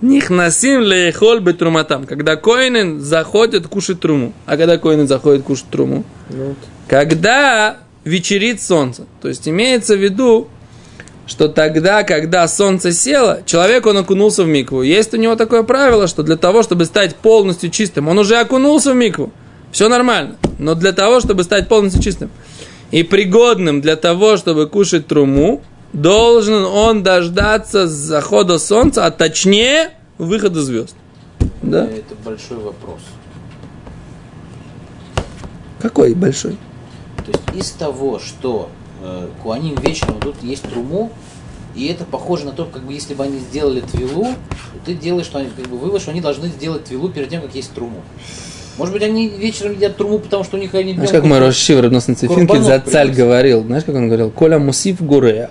нихнасим 0.02 0.82
лехол 0.82 1.40
бетруматам, 1.40 2.06
когда 2.06 2.36
коины 2.36 3.00
заходят 3.00 3.68
кушать 3.68 4.00
труму. 4.00 4.32
А 4.46 4.56
когда 4.56 4.76
коины 4.76 5.06
заходят 5.06 5.44
кушать 5.44 5.68
труму? 5.70 6.04
Ну. 6.28 6.54
Когда 6.88 7.78
вечерит 8.04 8.60
солнце. 8.60 9.06
То 9.20 9.28
есть 9.28 9.48
имеется 9.48 9.96
в 9.96 10.02
виду, 10.02 10.48
что 11.26 11.48
тогда, 11.48 12.02
когда 12.02 12.46
солнце 12.48 12.92
село, 12.92 13.38
человек, 13.46 13.86
он 13.86 13.96
окунулся 13.98 14.42
в 14.42 14.48
микву. 14.48 14.82
Есть 14.82 15.14
у 15.14 15.16
него 15.16 15.36
такое 15.36 15.62
правило, 15.62 16.06
что 16.06 16.22
для 16.22 16.36
того, 16.36 16.62
чтобы 16.62 16.84
стать 16.84 17.16
полностью 17.16 17.70
чистым, 17.70 18.08
он 18.08 18.18
уже 18.18 18.36
окунулся 18.36 18.92
в 18.92 18.96
микву. 18.96 19.32
Все 19.70 19.88
нормально. 19.88 20.36
Но 20.58 20.74
для 20.74 20.92
того, 20.92 21.20
чтобы 21.20 21.44
стать 21.44 21.68
полностью 21.68 22.02
чистым 22.02 22.30
и 22.90 23.02
пригодным 23.02 23.80
для 23.80 23.96
того, 23.96 24.36
чтобы 24.36 24.68
кушать 24.68 25.06
труму, 25.06 25.62
должен 25.92 26.64
он 26.64 27.02
дождаться 27.02 27.86
захода 27.86 28.58
солнца, 28.58 29.06
а 29.06 29.10
точнее 29.10 29.90
выхода 30.18 30.62
звезд. 30.62 30.94
Да? 31.62 31.84
Это 31.84 32.14
большой 32.24 32.58
вопрос. 32.58 33.00
Какой 35.80 36.14
большой? 36.14 36.56
То 37.24 37.32
есть 37.32 37.42
из 37.54 37.70
того, 37.72 38.18
что 38.18 38.70
э, 38.70 38.81
Куаним 39.42 39.74
вечером 39.76 40.20
тут 40.20 40.36
есть 40.42 40.62
труму, 40.62 41.10
и 41.74 41.86
это 41.86 42.04
похоже 42.04 42.44
на 42.44 42.52
то, 42.52 42.64
как 42.66 42.82
бы 42.82 42.92
если 42.92 43.14
бы 43.14 43.24
они 43.24 43.38
сделали 43.38 43.80
твилу, 43.80 44.28
ты 44.84 44.94
делаешь, 44.94 45.26
что 45.26 45.38
они, 45.38 45.48
как 45.56 45.66
бы 45.68 45.76
вывод, 45.76 46.02
что 46.02 46.10
они 46.10 46.20
должны 46.20 46.48
сделать 46.48 46.84
твилу 46.84 47.08
перед 47.08 47.28
тем, 47.28 47.42
как 47.42 47.54
есть 47.54 47.72
труму. 47.72 48.02
Может 48.78 48.94
быть, 48.94 49.02
они 49.02 49.28
вечером 49.28 49.72
едят 49.72 49.96
труму, 49.96 50.18
потому 50.18 50.44
что 50.44 50.56
у 50.56 50.60
них 50.60 50.74
они 50.74 50.94
Знаешь, 50.94 51.10
как 51.10 51.24
мой 51.24 51.40
Цифинки 52.14 52.40
Курбанов 52.46 52.64
за 52.64 52.80
царь 52.80 53.10
говорил? 53.10 53.64
Знаешь, 53.64 53.84
как 53.84 53.94
он 53.94 54.06
говорил? 54.06 54.30
Коля 54.30 54.58
мусив 54.58 55.02
гурея. 55.02 55.50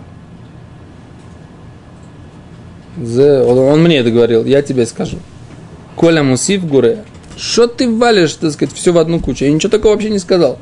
Зе- 2.97 3.43
Он, 3.43 3.57
он 3.57 3.83
мне 3.83 3.97
это 3.97 4.11
говорил, 4.11 4.45
я 4.45 4.61
тебе 4.61 4.85
скажу. 4.85 5.17
Коля 5.95 6.23
мусив 6.23 6.65
гурея. 6.67 7.05
Что 7.37 7.67
ты 7.67 7.89
валишь, 7.89 8.33
так 8.33 8.51
сказать, 8.51 8.73
все 8.73 8.91
в 8.91 8.97
одну 8.97 9.19
кучу? 9.19 9.45
Я 9.45 9.51
ничего 9.51 9.69
такого 9.69 9.93
вообще 9.93 10.09
не 10.09 10.19
сказал. 10.19 10.57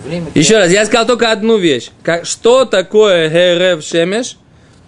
Еще 0.35 0.57
раз, 0.57 0.71
я 0.71 0.85
сказал 0.85 1.05
только 1.07 1.31
одну 1.31 1.57
вещь. 1.57 1.89
Как- 2.03 2.25
что 2.25 2.65
такое 2.65 3.29
герев 3.29 3.83
шемеш? 3.83 4.37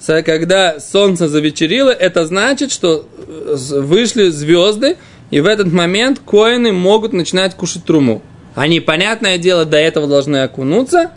Когда 0.06 0.80
солнце 0.80 1.30
завечерило, 1.30 1.89
это 1.89 2.25
значит, 2.25 2.72
что 2.72 3.08
э, 3.18 3.56
вышли 3.80 4.30
звезды, 4.30 4.98
и 5.32 5.39
в 5.39 5.46
этот 5.46 5.72
момент 5.72 6.20
коины 6.20 6.74
могут 6.74 7.13
начинать 7.13 7.56
кушать 7.56 7.86
труму. 7.86 8.22
Они, 8.53 8.82
понятное 8.82 9.38
дело, 9.38 9.63
до 9.65 9.77
этого 9.77 10.08
должны 10.08 10.44
окунуться, 10.44 11.12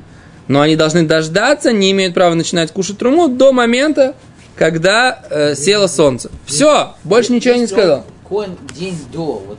но 0.47 0.61
они 0.61 0.77
должны 0.77 1.03
дождаться, 1.03 1.73
не 1.73 1.91
имеют 1.91 2.15
права 2.15 2.35
начинать 2.35 2.71
кушать 2.71 2.99
труму 2.99 3.29
до 3.29 3.53
момента, 3.53 4.15
когда 4.55 5.21
э, 5.29 5.55
село 5.57 5.89
солнце. 5.89 6.31
Все, 6.47 6.95
больше 7.03 7.33
ничего 7.33 7.55
я 7.55 7.61
не 7.61 7.67
сказал. 7.67 8.07
Коэн 8.29 8.57
день 8.79 8.97
до, 9.13 9.43
вот 9.47 9.59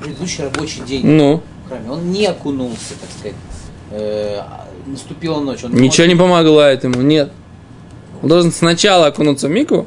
предыдущий 0.00 0.42
рабочий 0.44 0.80
день 0.80 1.06
Ну, 1.06 1.42
храме, 1.68 1.90
он 1.90 2.10
не 2.10 2.26
окунулся, 2.26 2.94
так 3.00 3.10
сказать. 3.18 3.36
Э, 3.96 4.40
наступила 4.86 5.38
ночь. 5.40 5.62
Он 5.62 5.72
Ничего 5.72 6.06
не 6.08 6.16
помогало 6.16 6.62
этому, 6.62 7.00
нет. 7.00 7.30
Он 8.22 8.28
должен 8.28 8.50
сначала 8.50 9.06
окунуться 9.06 9.46
в 9.46 9.50
мику, 9.50 9.86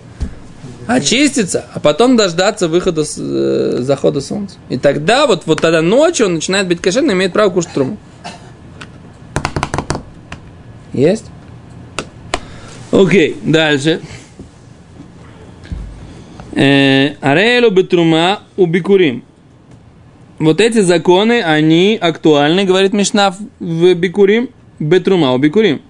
очиститься, 0.88 1.66
а 1.74 1.82
потом 1.82 2.16
дождаться 2.16 2.70
выхода, 2.70 3.04
с- 3.04 3.18
э, 3.20 3.80
захода 3.82 4.22
солнца. 4.22 4.58
И 4.70 4.78
тогда, 4.78 5.28
вот, 5.28 5.44
вот 5.46 5.60
тогда 5.60 5.82
ночью 5.82 6.28
он 6.28 6.36
начинает 6.36 6.68
быть 6.70 6.80
кошерным 6.82 7.12
и 7.12 7.14
имеет 7.16 7.34
право 7.34 7.50
кушать 7.50 7.74
труму. 7.74 7.98
Есть? 10.94 11.26
Окей, 12.92 13.36
дальше. 13.44 14.00
Э, 16.54 17.16
Арейлу 17.20 17.72
бетрума 17.72 18.40
убикурим. 18.56 19.24
Вот 20.40 20.62
эти 20.62 20.82
законы, 20.82 21.42
они 21.42 21.98
актуальны, 22.00 22.64
говорит 22.64 22.94
Мишна 22.94 23.32
в- 23.60 23.94
Бикурим, 23.96 24.50
Бетрума, 24.80 25.34
у 25.34 25.38
Бикурим. 25.40 25.82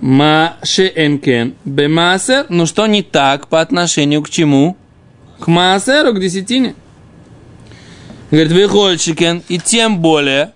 Ма 0.00 0.56
шеэнкен 0.64 1.54
бемасер, 1.64 2.46
ну 2.48 2.66
что 2.66 2.86
не 2.86 3.02
так 3.02 3.48
по 3.48 3.60
отношению 3.60 4.22
к 4.22 4.30
чему? 4.30 4.76
К 5.38 5.46
маасеру, 5.46 6.14
к 6.14 6.20
десятине. 6.20 6.74
Говорит, 8.30 8.52
выхольщикен, 8.52 9.42
и 9.48 9.58
тем 9.58 10.00
более, 10.00 10.52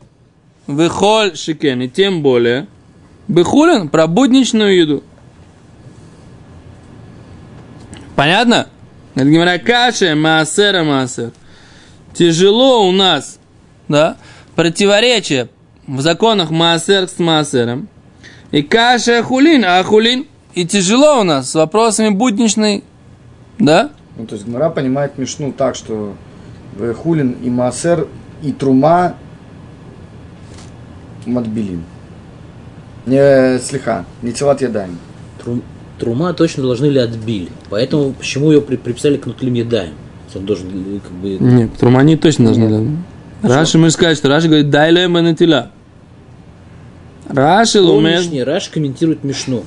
выхольщикен, 0.66 1.82
и 1.82 1.88
тем 1.88 2.22
более, 2.22 2.66
бехулин, 3.28 3.88
про 3.88 4.06
будничную 4.06 4.76
еду. 4.76 5.04
Понятно? 8.16 8.68
Говорит, 9.14 9.32
Гимара, 9.32 9.58
каша, 9.58 10.14
маасера, 10.16 10.84
маасер 10.84 11.32
тяжело 12.14 12.88
у 12.88 12.92
нас, 12.92 13.38
да, 13.88 14.16
противоречие 14.54 15.48
в 15.86 16.00
законах 16.00 16.50
Маасер 16.50 17.08
с 17.08 17.18
Маасером. 17.18 17.88
И 18.50 18.62
каша 18.62 19.22
хулин, 19.22 19.64
а 19.64 19.82
хулин. 19.82 20.26
И 20.54 20.64
тяжело 20.64 21.20
у 21.20 21.24
нас 21.24 21.50
с 21.50 21.54
вопросами 21.56 22.10
будничной, 22.10 22.84
да? 23.58 23.90
Ну, 24.16 24.26
то 24.26 24.36
есть 24.36 24.46
Гмара 24.46 24.70
понимает 24.70 25.18
Мишну 25.18 25.52
так, 25.52 25.74
что 25.74 26.14
Хулин 27.02 27.32
и 27.42 27.50
Маасер 27.50 28.06
и 28.42 28.52
Трума 28.52 29.16
Матбилин. 31.26 31.82
Не 33.06 33.58
слегка, 33.58 34.04
не 34.22 34.32
телат 34.32 34.60
ядаем. 34.62 34.98
Тру- 35.42 35.62
Трума 35.98 36.32
точно 36.34 36.62
должны 36.62 36.86
ли 36.86 36.98
отбили. 37.00 37.48
Поэтому 37.70 38.12
почему 38.12 38.50
ее 38.52 38.60
при- 38.60 38.76
приписали 38.76 39.16
к 39.16 39.26
нутлим 39.26 39.54
едаем? 40.34 40.40
Он 40.40 40.46
должен 40.46 40.68
э, 40.68 41.00
как 41.00 41.12
бы... 41.12 41.28
Нет, 41.38 41.72
трумани 41.74 42.16
точно 42.16 42.46
должны. 42.46 42.96
Раши, 43.42 43.78
мы 43.78 43.88
же 43.88 43.92
сказать, 43.92 44.16
что 44.16 44.28
Раши 44.28 44.46
говорит, 44.46 44.70
дай 44.70 44.90
ле 44.90 45.06
манатила. 45.08 45.70
Раши 47.28 47.80
лумер. 47.80 48.22
Помнишь, 48.22 48.46
Раш 48.46 48.68
комментирует 48.68 49.24
Мишну. 49.24 49.64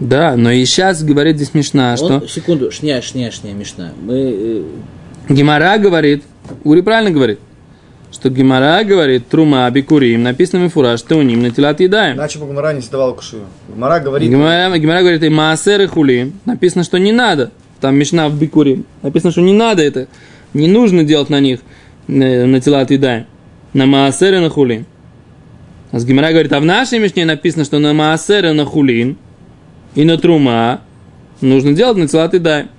Да, 0.00 0.36
но 0.36 0.50
и 0.50 0.64
сейчас 0.64 1.02
говорит 1.02 1.36
здесь 1.36 1.54
Мишна, 1.54 1.96
что 1.96 2.16
Он, 2.16 2.28
секунду, 2.28 2.70
шня, 2.70 3.00
шня, 3.00 3.30
шня, 3.30 3.52
Мишна. 3.52 3.92
Мы, 4.02 4.14
э, 4.14 4.62
Гимара 5.28 5.78
говорит, 5.78 6.24
Ури 6.64 6.82
правильно 6.82 7.10
говорит, 7.10 7.38
что 8.12 8.28
Гимара 8.28 8.82
говорит, 8.84 9.28
трума 9.28 9.68
бикурим, 9.70 10.22
написано 10.22 10.64
мифураж, 10.64 11.00
что 11.00 11.16
у 11.16 11.22
ним 11.22 11.42
на 11.42 11.50
телат 11.50 11.80
едаем. 11.80 12.16
Иначе 12.16 12.38
бы 12.38 12.46
Гмара 12.46 12.72
не 12.72 12.80
задавал 12.80 13.14
кушию. 13.14 13.42
Гмара 13.68 14.00
говорит, 14.00 14.28
Гимара, 14.28 14.76
Гимара 14.78 15.00
говорит, 15.00 15.22
и 15.22 15.28
маасер 15.28 15.80
и 15.82 15.86
хулим, 15.86 16.38
написано, 16.44 16.84
что 16.84 16.98
не 16.98 17.12
надо. 17.12 17.50
Там 17.84 17.98
Мишна 17.98 18.30
в 18.30 18.40
бикурим. 18.40 18.86
Написано, 19.02 19.30
что 19.30 19.42
не 19.42 19.52
надо 19.52 19.82
это. 19.82 20.08
Не 20.54 20.68
нужно 20.68 21.04
делать 21.04 21.28
на 21.28 21.38
них 21.38 21.60
э, 22.08 22.46
на 22.46 22.58
телат 22.58 22.90
едаем. 22.90 23.26
На 23.74 23.84
маасер 23.84 24.32
и 24.32 24.38
на 24.38 24.48
хулим. 24.48 24.86
А 25.92 25.98
с 25.98 26.06
Гимара 26.06 26.30
говорит, 26.30 26.50
а 26.54 26.60
в 26.60 26.64
нашей 26.64 26.98
Мишне 26.98 27.26
написано, 27.26 27.66
что 27.66 27.78
на 27.80 27.92
маасер 27.92 28.46
и 28.46 28.52
на 28.52 28.64
хулин 28.64 29.18
и 29.94 30.04
на 30.04 30.16
трума 30.16 30.80
нужно 31.42 31.74
делать 31.74 31.98
на 31.98 32.08
телат 32.08 32.32
едаем. 32.32 32.70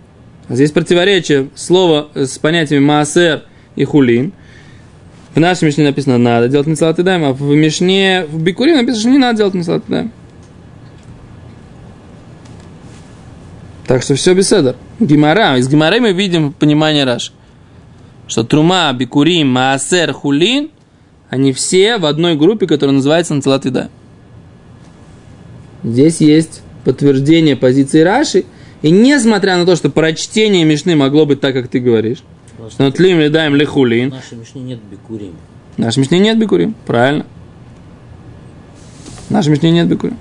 А 0.48 0.56
здесь 0.56 0.72
противоречие 0.72 1.50
слова 1.54 2.08
с 2.16 2.40
понятиями 2.40 2.84
маасер 2.84 3.44
и 3.76 3.84
хулин. 3.84 4.34
В 5.36 5.40
нашей 5.40 5.66
Мишне 5.66 5.84
написано, 5.84 6.18
надо 6.18 6.48
делать 6.50 6.66
на 6.66 6.76
телат 6.76 6.98
едаем, 6.98 7.26
а 7.26 7.32
в 7.32 7.44
Мишне, 7.44 8.26
в 8.28 8.42
бикуре 8.42 8.74
написано, 8.74 9.02
что 9.02 9.10
не 9.12 9.20
надо 9.20 9.38
делать 9.38 9.54
на 9.54 9.64
телат 9.64 9.84
Так 13.88 14.02
что 14.02 14.16
все 14.16 14.34
беседа. 14.34 14.76
Гимара. 15.00 15.58
Из 15.58 15.68
Гимары 15.68 16.02
мы 16.02 16.12
видим 16.12 16.54
понимание 16.54 17.04
Раш. 17.04 17.32
Что 18.28 18.44
Трума, 18.44 18.92
Бикурим, 18.94 19.50
Маасер, 19.50 20.12
Хулин, 20.12 20.72
они 21.30 21.54
все 21.54 21.98
в 21.98 22.06
одной 22.06 22.36
группе, 22.36 22.66
которая 22.66 22.96
называется 22.96 23.36
Нацелат 23.36 23.66
Еда. 23.66 23.90
Здесь 25.84 26.20
есть 26.22 26.64
подтверждение 26.84 27.56
позиции 27.56 28.02
Раши. 28.02 28.46
И 28.82 28.90
несмотря 28.90 29.58
на 29.58 29.66
то, 29.66 29.76
что 29.76 29.90
прочтение 29.90 30.66
Мишны 30.66 30.96
могло 30.96 31.26
быть 31.26 31.40
так, 31.40 31.54
как 31.54 31.68
ты 31.68 31.80
говоришь, 31.80 32.24
что 32.70 32.92
Тлим 32.92 33.20
Ледаем 33.20 33.54
в 33.54 33.56
Лехулин, 33.56 34.10
нашей 34.10 34.38
Мишне 34.38 34.62
нет 34.62 34.80
бикурим. 34.92 35.36
В 35.76 35.80
нашей 35.80 36.00
Мишне 36.00 36.20
нет 36.20 36.38
бикурим. 36.40 36.76
Правильно. 36.86 37.26
В 39.28 39.32
нашей 39.32 39.50
Мишне 39.50 39.72
нет 39.72 39.88
бикурим. 39.88 40.18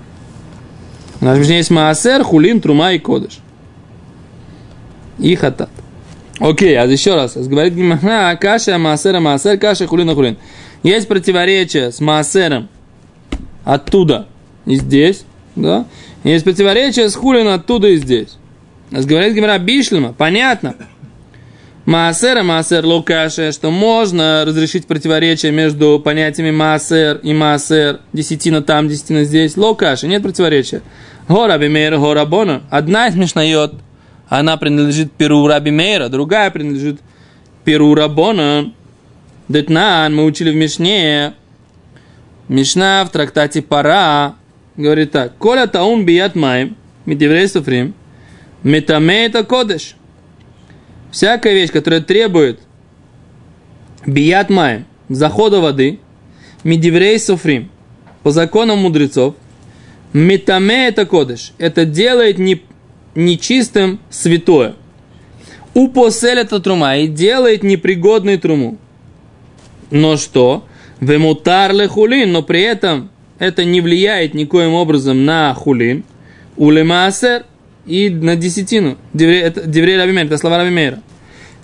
В 1.20 1.22
нашей 1.22 1.40
Мишне 1.40 1.56
есть 1.58 1.70
маасер, 1.70 2.22
хулин, 2.24 2.60
трума 2.60 2.92
и 2.92 2.98
кодыш. 2.98 3.40
И 5.18 5.34
хатат. 5.34 5.70
Окей, 6.40 6.76
а 6.76 6.84
еще 6.84 7.14
раз. 7.14 7.36
Говорит 7.36 7.74
Гимахна, 7.74 8.36
каша, 8.40 8.78
маасера, 8.78 9.20
маасер, 9.20 9.58
каша, 9.58 9.86
хулин, 9.86 10.14
хулин. 10.14 10.36
Есть 10.82 11.08
противоречие 11.08 11.92
с 11.92 12.00
маасером 12.00 12.68
оттуда 13.64 14.26
и 14.66 14.76
здесь, 14.76 15.24
да? 15.56 15.86
Есть 16.24 16.44
противоречие 16.44 17.08
с 17.08 17.14
хулин 17.14 17.48
оттуда 17.48 17.88
и 17.88 17.96
здесь. 17.96 18.36
Говорит 18.90 19.34
Гимара 19.34 19.58
Бишлема, 19.58 20.12
понятно. 20.12 20.74
Маасер 21.86 22.38
и 22.38 22.42
Маасер 22.42 22.84
Лукаше, 22.84 23.52
что 23.52 23.70
можно 23.70 24.44
разрешить 24.46 24.86
противоречие 24.86 25.52
между 25.52 26.00
понятиями 26.02 26.50
Маасер 26.50 27.18
и 27.22 27.34
Маасер, 27.34 28.00
десятина 28.14 28.62
там, 28.62 28.88
десятина 28.88 29.24
здесь. 29.24 29.56
Лукаше, 29.58 30.08
нет 30.08 30.22
противоречия. 30.22 30.80
Гора 31.28 31.58
Бимейра, 31.58 31.98
Гора 31.98 32.24
Бона. 32.24 32.62
Одна 32.70 33.08
из 33.08 33.16
Мишнайот, 33.16 33.74
она 34.28 34.56
принадлежит 34.56 35.12
Перу 35.12 35.46
Раби 35.46 35.70
Мейра, 35.70 36.08
другая 36.08 36.50
принадлежит 36.50 37.00
Перу 37.64 37.94
Рабона. 37.94 38.72
Детнан, 39.48 40.14
мы 40.14 40.24
учили 40.24 40.50
в 40.50 40.56
Мишне. 40.56 41.34
Мишна 42.48 43.04
в 43.04 43.10
трактате 43.10 43.62
Пара 43.62 44.36
говорит 44.76 45.12
так. 45.12 45.36
Коля 45.38 45.66
таун 45.66 46.04
бият 46.04 46.34
майм, 46.34 46.76
медеврей 47.06 47.48
суфрим, 47.48 47.94
метаме 48.62 49.26
это 49.26 49.44
кодыш. 49.44 49.96
Всякая 51.10 51.54
вещь, 51.54 51.70
которая 51.70 52.00
требует 52.00 52.60
бият 54.06 54.50
майм, 54.50 54.86
захода 55.08 55.60
воды, 55.60 56.00
медеврей 56.64 57.18
суфрим, 57.18 57.70
по 58.22 58.30
законам 58.30 58.78
мудрецов, 58.78 59.34
метаме 60.12 60.88
это 60.88 61.06
кодыш. 61.06 61.52
Это 61.58 61.84
делает 61.84 62.38
не, 62.38 62.62
нечистым 63.14 64.00
святое. 64.10 64.74
Упосель 65.74 66.38
это 66.38 66.60
трума 66.60 66.96
и 66.96 67.06
делает 67.06 67.62
непригодной 67.62 68.36
труму. 68.38 68.78
Но 69.90 70.16
что? 70.16 70.64
Вемутар 71.00 71.72
хулин, 71.88 72.32
но 72.32 72.42
при 72.42 72.62
этом 72.62 73.10
это 73.38 73.64
не 73.64 73.80
влияет 73.80 74.34
никоим 74.34 74.74
образом 74.74 75.24
на 75.24 75.52
хулин. 75.54 76.04
Улемаасер 76.56 77.44
и 77.86 78.08
на 78.08 78.36
десятину. 78.36 78.96
Деврей 79.12 79.98
Рабимейр, 79.98 80.26
это 80.26 80.38
слова 80.38 80.58
Рабимейра. 80.58 81.00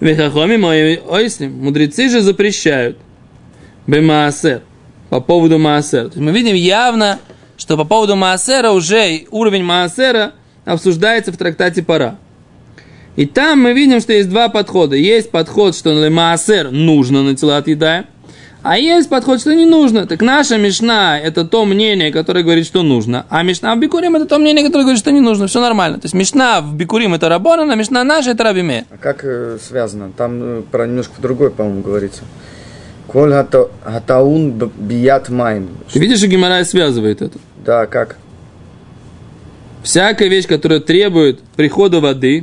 Вехахоми 0.00 0.56
мои 0.56 0.96
ойслим. 0.96 1.52
Мудрецы 1.62 2.08
же 2.08 2.20
запрещают. 2.20 2.98
Бемаасер. 3.86 4.62
По 5.10 5.20
поводу 5.20 5.58
Маасера. 5.58 6.10
Мы 6.14 6.30
видим 6.30 6.54
явно, 6.54 7.18
что 7.56 7.76
по 7.76 7.84
поводу 7.84 8.14
Маасера 8.14 8.70
уже 8.70 9.24
уровень 9.30 9.64
Маасера 9.64 10.34
обсуждается 10.64 11.32
в 11.32 11.36
трактате 11.36 11.82
Пара. 11.82 12.18
И 13.16 13.26
там 13.26 13.60
мы 13.60 13.72
видим, 13.72 14.00
что 14.00 14.12
есть 14.12 14.28
два 14.28 14.48
подхода. 14.48 14.96
Есть 14.96 15.30
подход, 15.30 15.76
что 15.76 15.90
Маасер 16.10 16.70
нужно 16.70 17.22
на 17.22 17.34
тела 17.34 17.58
отъедаем. 17.58 18.06
А 18.62 18.78
есть 18.78 19.08
подход, 19.08 19.40
что 19.40 19.54
не 19.54 19.64
нужно. 19.64 20.06
Так 20.06 20.20
наша 20.20 20.58
Мишна– 20.58 21.18
это 21.22 21.46
то 21.46 21.64
мнение, 21.64 22.12
которое 22.12 22.44
говорит, 22.44 22.66
что 22.66 22.82
нужно. 22.82 23.24
А 23.30 23.42
Мишна 23.42 23.74
в 23.74 23.78
Бикурим– 23.78 24.16
это 24.16 24.26
то 24.26 24.38
мнение, 24.38 24.62
которое 24.64 24.82
говорит, 24.82 24.98
что 25.00 25.10
не 25.12 25.20
нужно. 25.20 25.46
Все 25.46 25.62
нормально. 25.62 25.98
То 25.98 26.04
есть 26.04 26.14
Мишна 26.14 26.60
в 26.60 26.74
Бикурим– 26.74 27.14
это 27.14 27.30
Рабона, 27.30 27.72
а 27.72 27.74
Мишна 27.74 28.04
наша– 28.04 28.30
это 28.32 28.44
Рабиме. 28.44 28.84
А 28.90 28.98
как 28.98 29.24
э, 29.24 29.56
связано? 29.66 30.12
Там 30.14 30.42
э, 30.42 30.62
про 30.70 30.86
немножко 30.86 31.14
другой, 31.22 31.50
по-моему, 31.50 31.80
говорится. 31.80 32.22
Коль 33.06 33.30
гата- 33.30 33.70
гатаун 33.84 34.52
бият 34.52 35.30
майм. 35.30 35.70
Ты 35.90 35.98
видишь, 35.98 36.18
что 36.18 36.26
Гимарай 36.26 36.64
связывает 36.66 37.22
это? 37.22 37.38
Да, 37.64 37.86
как? 37.86 38.18
Всякая 39.82 40.28
вещь, 40.28 40.46
которая 40.46 40.80
требует 40.80 41.40
прихода 41.56 42.00
воды, 42.00 42.40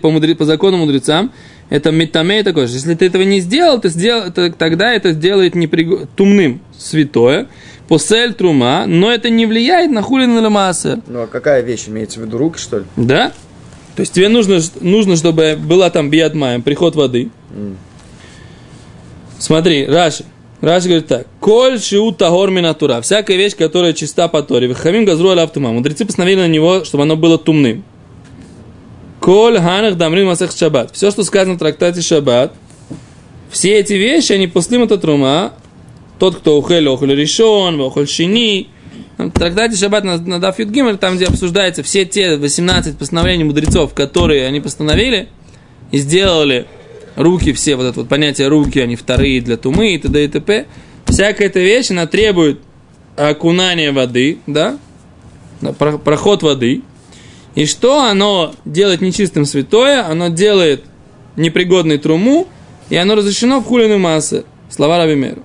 по, 0.00 0.10
мудре- 0.10 0.34
по 0.34 0.44
закону 0.44 0.78
мудрецам, 0.78 1.32
это 1.68 1.92
метаме 1.92 2.42
такое 2.42 2.66
же. 2.66 2.74
Если 2.74 2.94
ты 2.94 3.06
этого 3.06 3.22
не 3.22 3.40
сделал, 3.40 3.80
то 3.80 3.88
сделал, 3.88 4.32
то 4.32 4.50
тогда 4.52 4.92
это 4.92 5.12
сделает 5.12 5.54
неприго... 5.54 6.08
тумным 6.16 6.60
святое, 6.76 7.46
посель 7.86 8.34
трума, 8.34 8.84
но 8.86 9.12
это 9.12 9.30
не 9.30 9.46
влияет 9.46 9.90
на 9.92 10.02
хулин 10.02 10.36
или 10.36 10.48
маасер. 10.48 10.98
Ну, 11.06 11.22
а 11.22 11.26
какая 11.28 11.62
вещь? 11.62 11.84
Имеется 11.86 12.18
в 12.20 12.24
виду 12.24 12.38
руки, 12.38 12.58
что 12.58 12.78
ли? 12.78 12.84
Да? 12.96 13.32
То 13.94 14.00
есть 14.00 14.12
тебе 14.12 14.28
нужно, 14.28 14.60
нужно 14.80 15.14
чтобы 15.16 15.56
была 15.56 15.90
там 15.90 16.10
бият 16.10 16.34
маем, 16.34 16.62
приход 16.62 16.96
воды. 16.96 17.30
Смотри, 19.38 19.86
Раши. 19.86 20.24
Раши 20.60 20.88
говорит 20.88 21.06
так. 21.06 21.26
Коль 21.40 21.80
шиу 21.80 22.12
тагор 22.12 22.50
минатура. 22.50 23.00
Всякая 23.00 23.36
вещь, 23.36 23.56
которая 23.56 23.92
чиста 23.94 24.28
по 24.28 24.42
Торе. 24.42 24.66
Вихамим 24.66 25.04
газру 25.04 25.30
аля 25.30 25.42
автума. 25.42 25.72
Мудрецы 25.72 26.04
постановили 26.04 26.40
на 26.40 26.48
него, 26.48 26.84
чтобы 26.84 27.04
оно 27.04 27.16
было 27.16 27.38
тумным. 27.38 27.82
Коль 29.20 29.58
ханах 29.58 29.96
дамрин 29.96 30.26
масах 30.26 30.52
шаббат. 30.56 30.90
Все, 30.94 31.10
что 31.10 31.24
сказано 31.24 31.54
в 31.54 31.58
трактате 31.58 32.02
шаббат, 32.02 32.54
все 33.50 33.78
эти 33.78 33.94
вещи, 33.94 34.32
они 34.32 34.46
послим 34.46 34.82
это 34.82 34.96
трума. 34.98 35.54
Тот, 36.18 36.36
кто 36.36 36.58
ухель, 36.58 36.88
охоль 36.88 37.14
решен, 37.14 37.80
охоль 37.80 38.08
шини. 38.08 38.68
В 39.18 39.30
трактате 39.30 39.76
шаббат 39.76 40.04
на, 40.04 40.18
на 40.18 40.40
Даф 40.40 40.58
Юдгимер, 40.58 40.96
там, 40.96 41.16
где 41.16 41.26
обсуждаются 41.26 41.82
все 41.82 42.04
те 42.04 42.36
18 42.36 42.98
постановлений 42.98 43.44
мудрецов, 43.44 43.92
которые 43.92 44.46
они 44.46 44.60
постановили 44.60 45.28
и 45.90 45.98
сделали 45.98 46.66
руки 47.16 47.52
все, 47.52 47.76
вот 47.76 47.84
это 47.84 48.00
вот 48.00 48.08
понятие 48.08 48.48
руки, 48.48 48.78
они 48.78 48.96
вторые 48.96 49.40
для 49.40 49.56
тумы 49.56 49.94
и 49.94 49.98
т.д. 49.98 50.24
и 50.24 50.28
т.п. 50.28 50.66
Всякая 51.06 51.46
эта 51.46 51.60
вещь, 51.60 51.90
она 51.90 52.06
требует 52.06 52.60
окунания 53.16 53.92
воды, 53.92 54.38
да, 54.46 54.78
про- 55.78 55.98
проход 55.98 56.42
воды. 56.42 56.82
И 57.54 57.66
что 57.66 58.02
оно 58.04 58.54
делает 58.64 59.00
нечистым 59.00 59.44
святое? 59.44 60.06
Оно 60.06 60.28
делает 60.28 60.84
непригодной 61.36 61.98
труму, 61.98 62.48
и 62.90 62.96
оно 62.96 63.16
разрешено 63.16 63.60
в 63.60 63.64
хулину 63.64 63.98
массы. 63.98 64.44
Слова 64.70 64.98
Раби 64.98 65.14
Меру. 65.16 65.42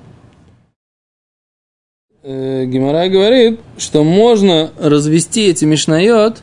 Э, 2.22 2.66
Гимара 2.66 3.08
говорит, 3.08 3.60
что 3.78 4.04
можно 4.04 4.72
развести 4.80 5.48
эти 5.48 5.66
мишнайот 5.66 6.42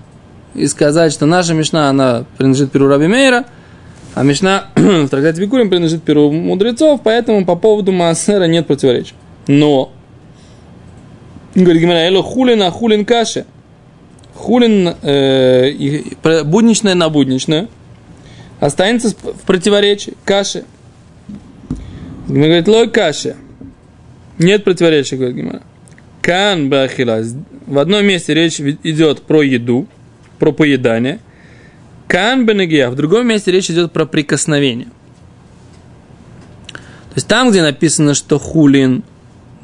и 0.54 0.66
сказать, 0.66 1.12
что 1.12 1.26
наша 1.26 1.54
мишна, 1.54 1.88
она 1.88 2.24
принадлежит 2.38 2.70
Перу 2.70 2.86
Раби 2.86 3.06
Мейра, 3.06 3.46
а 4.14 4.22
мишна 4.22 4.66
в 4.74 5.08
трактате 5.08 5.40
Бикурим 5.40 5.70
принадлежит 5.70 6.02
Перу 6.02 6.30
мудрецов, 6.30 7.00
поэтому 7.02 7.44
по 7.46 7.56
поводу 7.56 7.92
Маасера 7.92 8.44
нет 8.44 8.66
противоречия. 8.66 9.14
Но, 9.46 9.92
говорит 11.54 11.82
Гимара, 11.82 12.06
эло 12.06 12.22
хулин, 12.22 12.62
а 12.62 12.70
хулин 12.70 13.04
каше. 13.04 13.46
Хулин 14.34 14.94
э, 15.02 16.02
будничное 16.44 16.94
на 16.94 17.08
будничное 17.08 17.68
останется 18.60 19.10
в 19.10 19.46
противоречии. 19.46 20.14
Каше. 20.24 20.64
Гимара 22.28 22.46
говорит, 22.46 22.68
лой 22.68 22.90
каше. 22.90 23.36
Нет 24.38 24.64
противоречия, 24.64 25.16
говорит 25.16 25.36
Гимара. 25.36 25.62
Кан 26.20 26.68
бахила. 26.68 27.22
В 27.66 27.78
одном 27.78 28.04
месте 28.04 28.34
речь 28.34 28.60
идет 28.60 29.22
про 29.22 29.42
еду, 29.42 29.86
про 30.38 30.52
поедание. 30.52 31.18
Кан 32.12 32.44
бенегия. 32.44 32.90
В 32.90 32.94
другом 32.94 33.26
месте 33.26 33.50
речь 33.50 33.70
идет 33.70 33.90
про 33.90 34.04
прикосновение. 34.04 34.88
То 36.68 37.16
есть 37.16 37.26
там, 37.26 37.50
где 37.50 37.62
написано, 37.62 38.12
что 38.12 38.38
хулин 38.38 39.02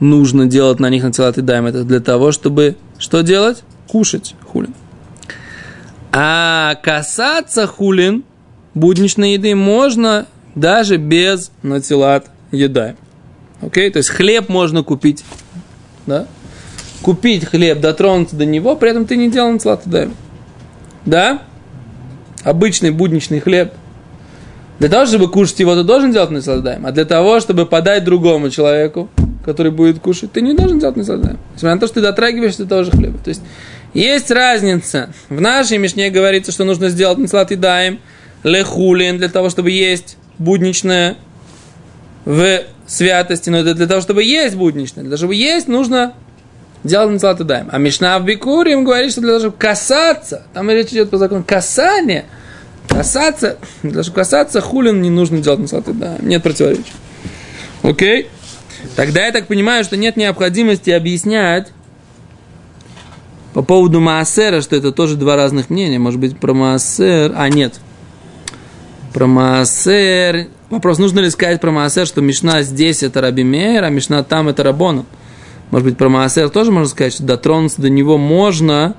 нужно 0.00 0.46
делать 0.46 0.80
на 0.80 0.88
них 0.88 1.02
на 1.02 1.12
тела 1.12 1.30
даем, 1.32 1.66
это 1.66 1.84
для 1.84 2.00
того, 2.00 2.32
чтобы 2.32 2.76
что 2.96 3.20
делать? 3.20 3.64
Кушать 3.86 4.34
хулин. 4.46 4.72
А 6.10 6.76
касаться 6.82 7.66
хулин 7.66 8.24
будничной 8.72 9.34
еды 9.34 9.54
можно 9.54 10.24
даже 10.54 10.96
без 10.96 11.52
натилат 11.62 12.30
едаем. 12.50 12.96
Окей? 13.60 13.90
То 13.90 13.98
есть 13.98 14.08
хлеб 14.08 14.48
можно 14.48 14.82
купить. 14.82 15.22
Да? 16.06 16.26
Купить 17.02 17.44
хлеб, 17.44 17.80
дотронуться 17.80 18.36
до 18.36 18.46
него, 18.46 18.74
при 18.74 18.88
этом 18.88 19.04
ты 19.04 19.18
не 19.18 19.30
делал 19.30 19.52
натилат 19.52 19.84
едаем. 19.84 20.14
Да? 21.04 21.42
Обычный 22.48 22.90
будничный 22.90 23.40
хлеб. 23.40 23.72
Для 24.78 24.88
того, 24.88 25.04
чтобы 25.04 25.30
кушать 25.30 25.60
его, 25.60 25.74
ты 25.74 25.82
должен 25.82 26.12
делать 26.12 26.30
насладаем. 26.30 26.86
А 26.86 26.92
для 26.92 27.04
того, 27.04 27.40
чтобы 27.40 27.66
подать 27.66 28.04
другому 28.04 28.48
человеку, 28.48 29.10
который 29.44 29.70
будет 29.70 29.98
кушать, 29.98 30.32
ты 30.32 30.40
не 30.40 30.54
должен 30.54 30.78
делать 30.78 30.96
насладаем. 30.96 31.38
Несмотря 31.54 31.74
на 31.74 31.80
то, 31.80 31.86
что 31.86 31.96
ты 31.96 32.00
дотрагиваешься 32.00 32.62
до 32.62 32.68
того 32.70 32.84
же 32.84 32.90
хлеба. 32.92 33.18
То 33.18 33.28
есть, 33.28 33.42
есть 33.92 34.30
разница. 34.30 35.10
В 35.28 35.40
нашей 35.40 35.76
Мишне 35.76 36.08
говорится, 36.08 36.50
что 36.50 36.64
нужно 36.64 36.88
сделать 36.88 37.18
наслад 37.18 37.50
лехулин 38.44 39.18
для 39.18 39.28
того, 39.28 39.50
чтобы 39.50 39.70
есть 39.70 40.16
будничное 40.38 41.16
в 42.24 42.62
святости, 42.86 43.50
но 43.50 43.58
это 43.58 43.74
для 43.74 43.86
того, 43.86 44.00
чтобы 44.00 44.22
есть 44.22 44.54
будничное. 44.54 45.02
Для 45.02 45.10
того, 45.10 45.18
чтобы 45.18 45.34
есть, 45.34 45.68
нужно 45.68 46.14
делать 46.84 47.10
наслад. 47.10 47.40
А 47.40 47.78
Мишна 47.78 48.18
в 48.18 48.24
Бикурим 48.24 48.84
говорит, 48.84 49.12
что 49.12 49.20
для 49.20 49.30
того, 49.30 49.40
чтобы 49.40 49.56
касаться, 49.56 50.44
там 50.52 50.70
речь 50.70 50.88
идет 50.88 51.10
по 51.10 51.18
закону 51.18 51.44
касания, 51.44 52.24
касаться, 52.98 53.58
чтобы 53.80 54.10
касаться, 54.10 54.60
хулин 54.60 55.00
не 55.00 55.10
нужно 55.10 55.38
делать 55.38 55.72
и 55.72 55.92
даем. 55.92 56.28
Нет 56.28 56.42
противоречия. 56.42 56.92
Окей? 57.82 58.28
Тогда 58.96 59.26
я 59.26 59.32
так 59.32 59.46
понимаю, 59.46 59.84
что 59.84 59.96
нет 59.96 60.16
необходимости 60.16 60.90
объяснять 60.90 61.68
по 63.54 63.62
поводу 63.62 64.00
Маасера, 64.00 64.60
что 64.60 64.74
это 64.74 64.90
тоже 64.90 65.16
два 65.16 65.36
разных 65.36 65.70
мнения. 65.70 65.98
Может 65.98 66.18
быть, 66.20 66.38
про 66.38 66.54
Маасер... 66.54 67.32
А, 67.36 67.48
нет. 67.48 67.78
Про 69.12 69.26
Маасер... 69.26 70.48
Вопрос, 70.70 70.98
нужно 70.98 71.20
ли 71.20 71.30
сказать 71.30 71.60
про 71.60 71.70
Маасер, 71.70 72.06
что 72.06 72.20
Мишна 72.20 72.62
здесь 72.62 73.02
это 73.02 73.20
Раби 73.20 73.44
Мейер, 73.44 73.84
а 73.84 73.90
Мишна 73.90 74.22
там 74.24 74.48
это 74.48 74.62
Рабона? 74.64 75.04
Может 75.70 75.86
быть, 75.86 75.96
про 75.96 76.08
Маасер 76.08 76.50
тоже 76.50 76.72
можно 76.72 76.88
сказать, 76.88 77.12
что 77.12 77.22
дотронуться 77.22 77.80
до 77.80 77.90
него 77.90 78.18
можно... 78.18 78.96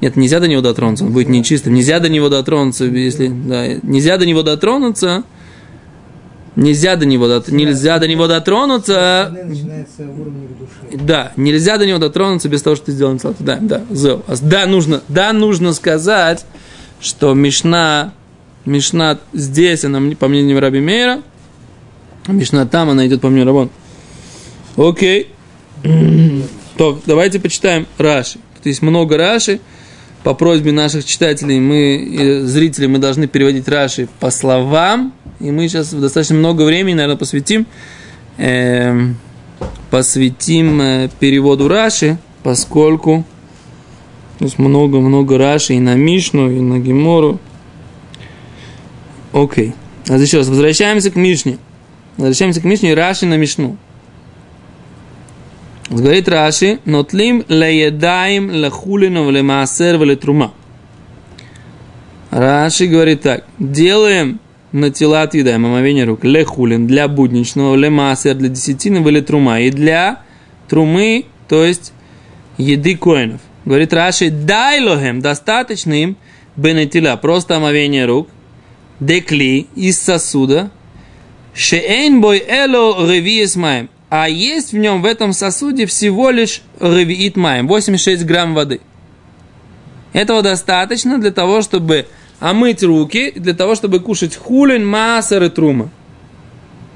Нет, 0.00 0.16
нельзя 0.16 0.40
до 0.40 0.48
него 0.48 0.60
дотронуться, 0.60 1.04
он 1.04 1.12
будет 1.12 1.28
нечистым. 1.28 1.74
Нельзя 1.74 2.00
до 2.00 2.08
него 2.08 2.28
дотронуться, 2.28 2.84
если... 2.84 3.28
Да, 3.28 3.66
нельзя 3.82 4.18
до 4.18 4.26
него 4.26 4.42
дотронуться, 4.42 5.24
Нельзя 6.56 6.96
до 6.96 7.04
него, 7.04 7.26
дот- 7.28 7.48
нельзя 7.50 7.98
до 7.98 8.08
него 8.08 8.26
дотронуться. 8.26 9.30
Да, 10.90 11.32
нельзя 11.36 11.76
до 11.76 11.84
него 11.86 11.98
дотронуться 11.98 12.48
без 12.48 12.62
того, 12.62 12.76
что 12.76 12.86
ты 12.86 12.92
сделал 12.92 13.12
митцвот. 13.12 13.36
Да, 13.40 13.58
да, 13.60 13.82
зел. 13.90 14.24
А 14.26 14.34
Да, 14.40 14.64
нужно, 14.64 15.02
да, 15.08 15.34
нужно 15.34 15.74
сказать, 15.74 16.46
что 16.98 17.34
Мишна, 17.34 18.14
Мишна 18.64 19.18
здесь, 19.34 19.84
она 19.84 20.00
по 20.18 20.28
мнению 20.28 20.58
Раби 20.58 20.80
Мейра, 20.80 21.20
Мишна 22.26 22.64
там, 22.64 22.88
она 22.88 23.06
идет 23.06 23.20
по 23.20 23.28
мнению 23.28 23.48
Рабон. 23.48 23.70
Окей. 24.78 25.28
То, 26.78 26.98
давайте 27.04 27.38
почитаем 27.38 27.86
Раши. 27.98 28.38
Тут 28.56 28.64
есть 28.64 28.80
много 28.80 29.18
Раши. 29.18 29.60
По 30.26 30.34
просьбе 30.34 30.72
наших 30.72 31.04
читателей, 31.04 31.60
мы, 31.60 32.40
зрителей, 32.46 32.88
мы 32.88 32.98
должны 32.98 33.28
переводить 33.28 33.68
Раши 33.68 34.08
по 34.18 34.32
словам. 34.32 35.12
И 35.38 35.52
мы 35.52 35.68
сейчас 35.68 35.94
достаточно 35.94 36.34
много 36.34 36.62
времени, 36.62 36.94
наверное, 36.94 37.16
посвятим, 37.16 37.64
эм, 38.36 39.18
посвятим 39.88 40.80
э, 40.80 41.10
переводу 41.20 41.68
Раши, 41.68 42.18
поскольку 42.42 43.24
есть 44.40 44.58
много-много 44.58 45.38
Раши 45.38 45.74
и 45.74 45.78
на 45.78 45.94
Мишну, 45.94 46.50
и 46.50 46.58
на 46.58 46.80
Гемору. 46.80 47.38
Окей. 49.32 49.74
А 50.08 50.16
еще 50.16 50.38
раз, 50.38 50.48
возвращаемся 50.48 51.12
к 51.12 51.14
Мишне. 51.14 51.58
Возвращаемся 52.16 52.60
к 52.60 52.64
Мишне 52.64 52.90
и 52.90 52.94
Раши 52.96 53.26
на 53.26 53.36
Мишну. 53.36 53.76
Говорит 55.88 56.28
Раши, 56.28 56.80
нотлим 56.84 57.44
леедаим 57.48 58.50
лехулину 58.50 59.30
лемаасер 59.30 60.16
трума. 60.16 60.52
Раши 62.30 62.86
говорит 62.86 63.22
так, 63.22 63.44
делаем 63.60 64.40
на 64.72 64.90
тела 64.90 65.22
отъедаем 65.22 65.64
омовение 65.64 66.04
рук 66.04 66.24
лехулин 66.24 66.88
для 66.88 67.06
будничного, 67.06 67.76
лемаасер 67.76 68.34
для 68.34 68.48
десятины, 68.48 68.98
или 69.08 69.20
трума 69.20 69.60
и 69.60 69.70
для 69.70 70.22
трумы, 70.68 71.26
то 71.48 71.64
есть 71.64 71.92
еды 72.58 72.96
коинов. 72.96 73.40
Говорит 73.64 73.92
Раши, 73.92 74.30
дай 74.30 74.80
лохем, 74.80 75.20
достаточно 75.20 75.92
им 75.92 76.16
бенетила, 76.56 77.16
просто 77.16 77.56
омовение 77.56 78.06
рук, 78.06 78.28
декли 78.98 79.68
из 79.76 80.00
сосуда, 80.00 80.70
шеэйн 81.56 82.20
бой 82.20 82.42
эло 82.46 83.10
ревиес 83.10 83.56
маем, 83.56 83.88
а 84.10 84.28
есть 84.28 84.72
в 84.72 84.76
нем 84.76 85.02
в 85.02 85.06
этом 85.06 85.32
сосуде 85.32 85.86
всего 85.86 86.30
лишь 86.30 86.62
ревиит 86.80 87.36
маем, 87.36 87.66
86 87.66 88.24
грамм 88.24 88.54
воды. 88.54 88.80
Этого 90.12 90.42
достаточно 90.42 91.18
для 91.18 91.30
того, 91.30 91.62
чтобы 91.62 92.06
омыть 92.40 92.82
руки, 92.82 93.32
для 93.34 93.54
того, 93.54 93.74
чтобы 93.74 94.00
кушать 94.00 94.36
хулин, 94.36 94.86
массер 94.86 95.42
и 95.42 95.48
трума. 95.48 95.90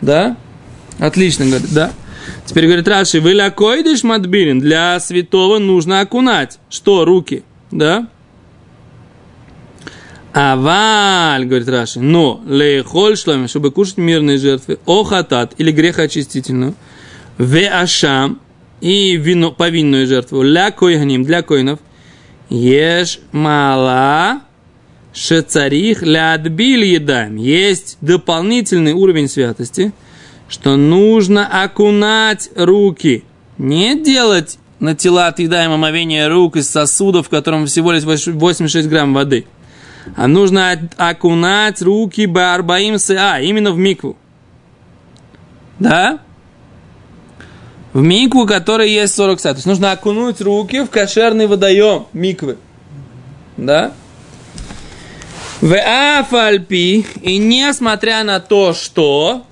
Да? 0.01 0.37
Отлично, 0.99 1.47
говорит, 1.47 1.73
да? 1.73 1.93
Теперь 2.45 2.67
говорит 2.67 2.87
Раши, 2.87 3.21
вы 3.21 3.35
лакойдиш 3.35 4.03
матбирин, 4.03 4.61
для 4.61 4.99
святого 5.01 5.59
нужно 5.59 6.01
окунать. 6.01 6.59
Что, 6.69 7.05
руки? 7.05 7.43
Да? 7.71 8.09
Аваль, 10.33 11.45
говорит 11.45 11.69
Раши, 11.69 12.01
но 12.01 12.41
лейхоль 12.47 13.17
шломи, 13.17 13.49
чтобы 13.49 13.73
кушать 13.73 13.97
мирные 13.97 14.39
жертвы, 14.39 14.79
охатат 14.87 15.55
или 15.59 15.73
грехоочистительную, 15.73 16.75
ве 17.37 17.69
ашам 17.69 18.41
и 18.81 19.17
вино, 19.17 19.51
повинную 19.51 20.07
жертву, 20.07 20.43
ля 20.43 20.71
койганим, 20.71 21.25
для 21.25 21.43
коинов, 21.43 21.81
ешь 22.49 23.19
мала 23.33 24.43
шецарих 25.13 26.03
ля 26.03 26.35
отбиль 26.35 26.85
едаем. 26.85 27.35
Есть 27.35 27.99
дополнительный 28.01 28.93
уровень 28.93 29.29
святости, 29.29 29.93
что 30.49 30.77
нужно 30.77 31.47
окунать 31.65 32.51
руки, 32.55 33.25
не 33.59 34.01
делать 34.01 34.59
на 34.79 34.95
тела 34.95 35.27
отъедаем 35.27 35.73
омовение 35.73 36.29
рук 36.29 36.57
из 36.57 36.71
сосудов, 36.71 37.27
в 37.27 37.31
котором 37.31 37.67
всего 37.67 37.91
лишь 37.91 38.05
86 38.05 38.89
грамм 38.89 39.13
воды– 39.13 39.47
нужно 40.17 40.89
окунать 40.97 41.83
руки 41.83 42.27
барбаим 42.27 42.97
а 43.19 43.41
именно 43.41 43.73
в 43.73 43.79
микву. 43.79 44.17
Да? 45.79 46.21
В 47.93 48.03
микву, 48.03 48.47
которая 48.47 48.87
есть 48.87 49.15
40 49.15 49.41
са. 49.41 49.51
То 49.51 49.57
есть 49.57 49.67
нужно 49.67 49.93
окунуть 49.93 50.41
руки 50.41 50.81
в 50.81 50.91
кошерный 50.91 51.47
водоем 51.47 52.07
миквы. 52.13 52.59
Да? 53.57 53.93
В 55.61 55.77
афальпи, 55.77 57.05
и 57.21 57.37
несмотря 57.37 58.25
на 58.25 58.41
то, 58.41 58.73
что 58.73 59.45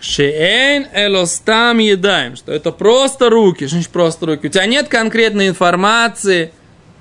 Шеэн 0.00 0.86
элостам 0.94 1.78
едаем, 1.78 2.36
что 2.36 2.52
это 2.52 2.70
просто 2.72 3.30
руки, 3.30 3.66
что 3.66 3.76
значит 3.76 3.90
просто 3.90 4.26
руки. 4.26 4.46
У 4.46 4.50
тебя 4.50 4.66
нет 4.66 4.88
конкретной 4.88 5.48
информации, 5.48 6.52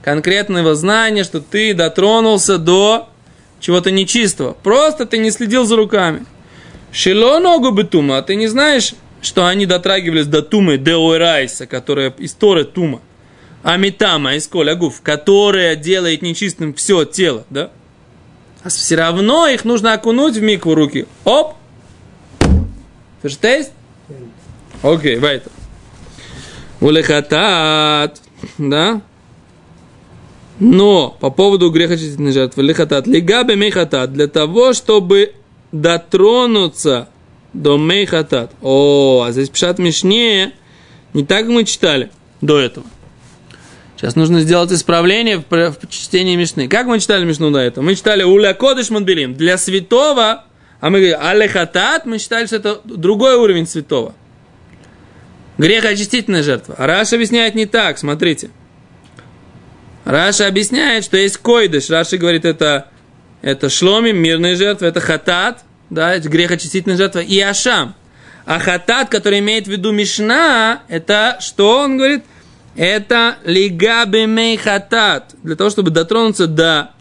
конкретного 0.05 0.75
знания, 0.75 1.23
что 1.23 1.41
ты 1.41 1.73
дотронулся 1.73 2.59
до 2.59 3.09
чего-то 3.59 3.89
нечистого. 3.89 4.53
Просто 4.53 5.07
ты 5.07 5.17
не 5.17 5.31
следил 5.31 5.65
за 5.65 5.75
руками. 5.75 6.27
Шило 6.91 7.39
ногу 7.39 7.71
бы 7.71 7.85
тума, 7.85 8.19
а 8.19 8.21
ты 8.21 8.35
не 8.35 8.45
знаешь, 8.45 8.93
что 9.23 9.47
они 9.47 9.65
дотрагивались 9.65 10.27
до 10.27 10.43
тумы 10.43 10.77
деойрайса, 10.77 11.65
которая 11.65 12.11
из 12.19 12.33
Торы 12.33 12.65
тума. 12.65 13.01
Амитама 13.63 14.35
из 14.35 14.47
коля 14.47 14.75
гуф, 14.75 15.01
которая 15.01 15.75
делает 15.75 16.21
нечистым 16.21 16.75
все 16.75 17.03
тело, 17.05 17.43
да? 17.49 17.71
А 18.61 18.69
все 18.69 18.95
равно 18.95 19.47
их 19.47 19.65
нужно 19.65 19.93
окунуть 19.93 20.35
в 20.35 20.41
микву 20.43 20.75
руки. 20.75 21.07
Оп! 21.23 21.55
Verstehst? 23.23 23.71
Окей, 24.83 25.15
weiter. 25.15 25.51
Улехатат, 26.79 28.21
да? 28.59 29.01
Но 30.59 31.15
по 31.19 31.29
поводу 31.29 31.69
грехочистительной 31.69 32.31
жертвы, 32.31 32.63
лихатат, 32.63 33.07
лигабе 33.07 33.55
мейхатат, 33.55 34.13
для 34.13 34.27
того, 34.27 34.73
чтобы 34.73 35.33
дотронуться 35.71 37.09
до 37.53 37.77
мейхатат. 37.77 38.51
О, 38.61 39.25
а 39.27 39.31
здесь 39.31 39.49
пишат 39.49 39.79
Мишне, 39.79 40.53
не 41.13 41.25
так 41.25 41.47
мы 41.47 41.65
читали 41.65 42.09
до 42.41 42.57
этого. 42.57 42.85
Сейчас 43.97 44.15
нужно 44.15 44.41
сделать 44.41 44.71
исправление 44.71 45.37
в, 45.37 45.45
в 45.49 45.89
чтении 45.89 46.35
Мишны. 46.35 46.67
Как 46.67 46.85
мы 46.85 46.99
читали 46.99 47.25
Мишну 47.25 47.51
до 47.51 47.59
этого? 47.59 47.83
Мы 47.83 47.95
читали 47.95 48.23
Уля 48.23 48.53
Кодыш 48.53 48.89
Манбелим. 48.89 49.35
Для 49.35 49.57
святого, 49.57 50.45
а 50.79 50.89
мы 50.89 50.99
говорим 50.99 51.17
Алехатат, 51.21 52.05
мы 52.05 52.19
считали, 52.19 52.45
что 52.45 52.57
это 52.57 52.81
другой 52.83 53.35
уровень 53.35 53.67
святого. 53.67 54.13
Грех 55.57 55.85
очистительная 55.85 56.43
жертва. 56.43 56.75
А 56.77 56.87
Раш 56.87 57.13
объясняет 57.13 57.55
не 57.55 57.65
так, 57.65 57.97
смотрите. 57.97 58.49
Раша 60.05 60.47
объясняет, 60.47 61.03
что 61.03 61.17
есть 61.17 61.37
койдыш. 61.37 61.89
Раша 61.89 62.17
говорит, 62.17 62.45
это, 62.45 62.87
это 63.41 63.69
шломи, 63.69 64.11
мирная 64.11 64.55
жертва, 64.55 64.85
это 64.85 64.99
хатат, 64.99 65.65
да, 65.89 66.13
это 66.13 66.29
грехочистительная 66.29 66.95
жертва, 66.95 67.19
и 67.19 67.39
ашам. 67.39 67.95
А 68.45 68.59
хатат, 68.59 69.09
который 69.09 69.39
имеет 69.39 69.65
в 69.65 69.71
виду 69.71 69.91
Мишна, 69.91 70.83
это 70.87 71.37
что 71.41 71.79
он 71.79 71.97
говорит? 71.97 72.23
Это 72.75 73.37
лигабемей 73.43 74.57
хатат. 74.57 75.33
Для 75.41 75.55
того, 75.55 75.71
чтобы 75.71 75.89
дотронуться 75.89 76.45
до 76.45 76.91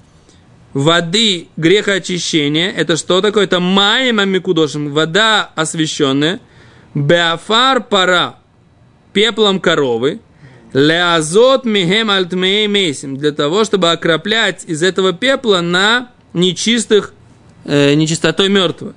воды 0.72 1.48
грехоочищения, 1.58 2.70
это 2.70 2.96
что 2.96 3.20
такое? 3.20 3.44
Это 3.44 3.60
майем 3.60 4.18
амикудошим, 4.20 4.92
вода 4.92 5.50
освященная, 5.54 6.40
беафар 6.94 7.82
пара, 7.82 8.36
пеплом 9.12 9.60
коровы, 9.60 10.20
Леазот 10.74 11.64
михем 11.64 12.10
альтмей 12.10 12.66
мейсим. 12.66 13.16
Для 13.16 13.30
того, 13.30 13.64
чтобы 13.64 13.92
окроплять 13.92 14.64
из 14.66 14.82
этого 14.82 15.12
пепла 15.12 15.60
на 15.60 16.10
нечистых, 16.32 17.14
э, 17.64 17.94
нечистотой 17.94 18.48
мертвых. 18.48 18.94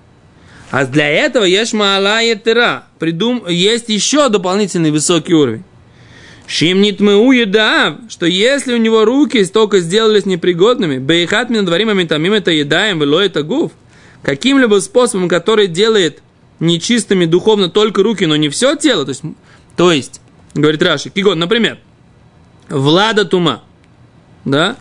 А 0.71 0.85
для 0.85 1.07
этого 1.07 1.45
есть 1.45 1.73
мала 1.73 2.19
етера. 2.19 2.85
Придум... 2.97 3.45
Есть 3.47 3.89
еще 3.89 4.27
дополнительный 4.29 4.89
высокий 4.89 5.35
уровень. 5.35 5.63
Шим 6.47 6.81
нитмеу 6.81 7.31
еда, 7.31 7.99
что 8.09 8.25
если 8.25 8.73
у 8.73 8.77
него 8.77 9.05
руки 9.05 9.45
только 9.45 9.79
сделались 9.79 10.25
непригодными, 10.25 10.97
бейхат 10.97 11.51
мин 11.51 11.63
дворим 11.65 11.89
амитамим 11.89 12.33
это 12.33 12.51
едаем, 12.51 12.99
вело 12.99 13.19
это 13.19 13.43
гуф, 13.43 13.71
каким-либо 14.23 14.79
способом, 14.79 15.29
который 15.29 15.67
делает 15.67 16.23
нечистыми 16.59 17.25
духовно 17.25 17.69
только 17.69 18.01
руки, 18.01 18.25
но 18.25 18.35
не 18.35 18.49
все 18.49 18.75
тело. 18.75 19.05
То 19.05 19.11
есть, 19.11 19.23
то 19.75 19.91
есть 19.91 20.21
говорит 20.53 20.81
Раши, 20.81 21.10
Кигон, 21.10 21.39
например, 21.39 21.79
Влада 22.69 23.25
Тума, 23.25 23.63
да, 24.45 24.77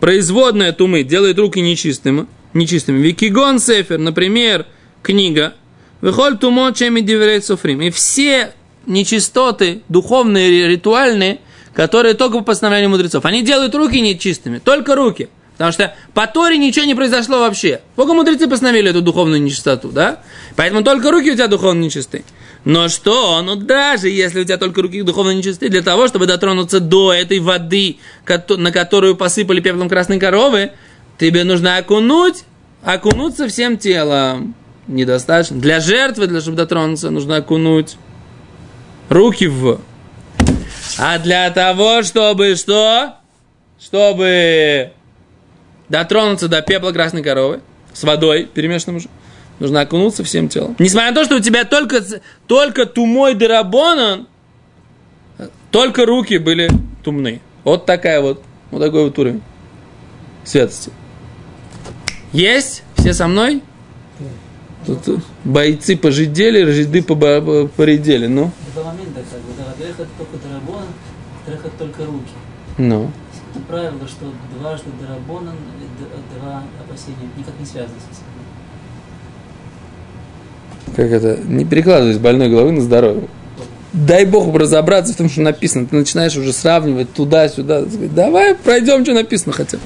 производная 0.00 0.72
Тумы 0.72 1.02
делает 1.02 1.38
руки 1.38 1.60
нечистыми, 1.60 2.26
нечистыми. 2.54 2.98
Викигон 2.98 3.58
Сефер, 3.58 3.98
например, 3.98 4.66
книга, 5.02 5.54
Выхоль 6.00 6.38
Тумо 6.38 6.72
Чеми 6.72 7.00
Диверейт 7.00 7.44
Софрим. 7.44 7.82
И 7.82 7.90
все 7.90 8.52
нечистоты, 8.86 9.82
духовные, 9.88 10.66
ритуальные, 10.68 11.40
которые 11.74 12.14
только 12.14 12.38
по 12.38 12.44
постановлению 12.44 12.90
мудрецов, 12.90 13.24
они 13.24 13.42
делают 13.42 13.74
руки 13.74 14.00
нечистыми, 14.00 14.58
только 14.58 14.94
руки– 14.94 15.28
Потому 15.60 15.72
что 15.72 15.94
по 16.14 16.26
Торе 16.26 16.56
ничего 16.56 16.86
не 16.86 16.94
произошло 16.94 17.40
вообще. 17.40 17.82
Только 17.94 18.14
мудрецы 18.14 18.48
постановили 18.48 18.88
эту 18.88 19.02
духовную 19.02 19.42
нечистоту, 19.42 19.90
да? 19.90 20.22
Поэтому 20.56 20.82
только 20.82 21.10
руки 21.10 21.32
у 21.32 21.34
тебя 21.34 21.48
духовно 21.48 21.82
нечисты. 21.82 22.24
Но 22.64 22.88
что? 22.88 23.40
Ну 23.42 23.56
даже 23.56 24.08
если 24.08 24.40
у 24.40 24.44
тебя 24.44 24.58
только 24.58 24.82
руки 24.82 25.02
духовно 25.02 25.30
нечисты, 25.30 25.68
для 25.68 25.82
того, 25.82 26.08
чтобы 26.08 26.26
дотронуться 26.26 26.80
до 26.80 27.12
этой 27.12 27.38
воды, 27.38 27.98
на 28.48 28.70
которую 28.70 29.16
посыпали 29.16 29.60
пеплом 29.60 29.88
красной 29.88 30.18
коровы, 30.18 30.72
тебе 31.18 31.44
нужно 31.44 31.78
окунуть, 31.78 32.44
окунуться 32.82 33.48
всем 33.48 33.78
телом. 33.78 34.54
Недостаточно. 34.86 35.58
Для 35.60 35.80
жертвы, 35.80 36.26
для 36.26 36.40
чтобы 36.40 36.56
дотронуться, 36.56 37.10
нужно 37.10 37.36
окунуть 37.36 37.96
руки 39.08 39.46
в. 39.46 39.80
А 40.98 41.18
для 41.18 41.50
того, 41.50 42.02
чтобы 42.02 42.56
что? 42.56 43.14
Чтобы 43.80 44.92
дотронуться 45.88 46.48
до 46.48 46.60
пепла 46.60 46.92
красной 46.92 47.22
коровы 47.22 47.60
с 47.92 48.02
водой 48.02 48.44
перемешанным 48.52 48.96
уже. 48.96 49.08
Нужно 49.60 49.82
окунуться 49.82 50.24
всем 50.24 50.48
телом. 50.48 50.74
Несмотря 50.78 51.10
на 51.10 51.14
то, 51.14 51.24
что 51.24 51.36
у 51.36 51.40
тебя 51.40 51.64
только, 51.64 52.02
только 52.46 52.86
тумой 52.86 53.34
дырабонан, 53.34 54.26
только 55.70 56.06
руки 56.06 56.38
были 56.38 56.70
тумны. 57.04 57.40
Вот 57.62 57.84
такая 57.84 58.22
вот, 58.22 58.42
вот 58.70 58.80
такой 58.80 59.04
вот 59.04 59.18
уровень 59.18 59.42
святости. 60.44 60.90
Есть? 62.32 62.82
Все 62.96 63.12
со 63.12 63.28
мной? 63.28 63.62
Тут 64.86 65.22
бойцы 65.44 65.94
пожидели, 65.94 66.62
рожды 66.62 67.02
поредели, 67.02 68.26
ну. 68.26 68.50
Два 68.74 68.84
момента, 68.84 69.20
как 69.30 69.40
бы, 69.40 69.52
да, 69.58 69.84
это 69.84 70.06
только 70.16 70.38
дарабон, 70.48 70.84
это 71.46 71.68
только 71.78 72.06
руки. 72.06 72.32
Ну. 72.78 73.10
Это 73.50 73.64
правило, 73.66 74.08
что 74.08 74.32
дважды 74.58 74.88
дарабонан 75.00 75.56
два 76.38 76.62
опасения 76.82 77.28
никак 77.36 77.58
не 77.60 77.66
связаны 77.66 77.98
с 78.00 78.16
этим. 78.16 78.29
Как 80.96 81.10
это? 81.10 81.38
Не 81.44 81.64
перекладывай 81.64 82.14
с 82.14 82.18
больной 82.18 82.48
головы 82.48 82.72
на 82.72 82.80
здоровье. 82.80 83.28
Дай 83.92 84.24
Богу 84.24 84.56
разобраться 84.56 85.12
в 85.12 85.16
том, 85.16 85.28
что 85.28 85.40
написано. 85.40 85.86
Ты 85.86 85.96
начинаешь 85.96 86.36
уже 86.36 86.52
сравнивать 86.52 87.12
туда-сюда. 87.12 87.84
Давай 88.14 88.54
пройдем, 88.54 89.04
что 89.04 89.14
написано 89.14 89.52
хотя 89.52 89.78
бы. 89.78 89.82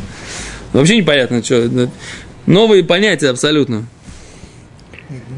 Вообще 0.72 0.98
непонятно, 0.98 1.42
что. 1.42 1.88
Новые 2.46 2.84
понятия 2.84 3.30
абсолютно. 3.30 3.86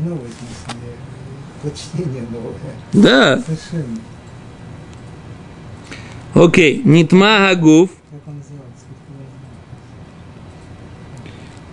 Новые, 0.05 0.31
прочтение 1.63 2.25
новое. 2.31 2.55
Да. 2.93 3.43
Совершенно. 3.47 3.99
Окей. 6.35 6.83
Нитма 6.85 7.49
называется? 8.27 8.85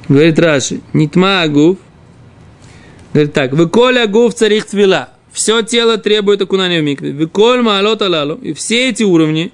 Говорит 0.08 0.39
Раши, 0.39 0.82
нитма 0.93 1.41
агув. 1.43 1.78
Говорит 3.13 3.34
так, 3.34 3.54
выколь 3.54 3.99
агув 3.99 4.34
царих 4.34 4.65
цвела. 4.65 5.10
Все 5.32 5.62
тело 5.62 5.97
требует 5.97 6.41
окунания 6.41 6.82
в 6.82 6.84
микве. 6.84 7.12
Выколь 7.12 7.62
маалот 7.62 8.02
алалу. 8.02 8.36
И 8.36 8.54
все 8.54 8.89
эти 8.89 9.04
уровни, 9.04 9.52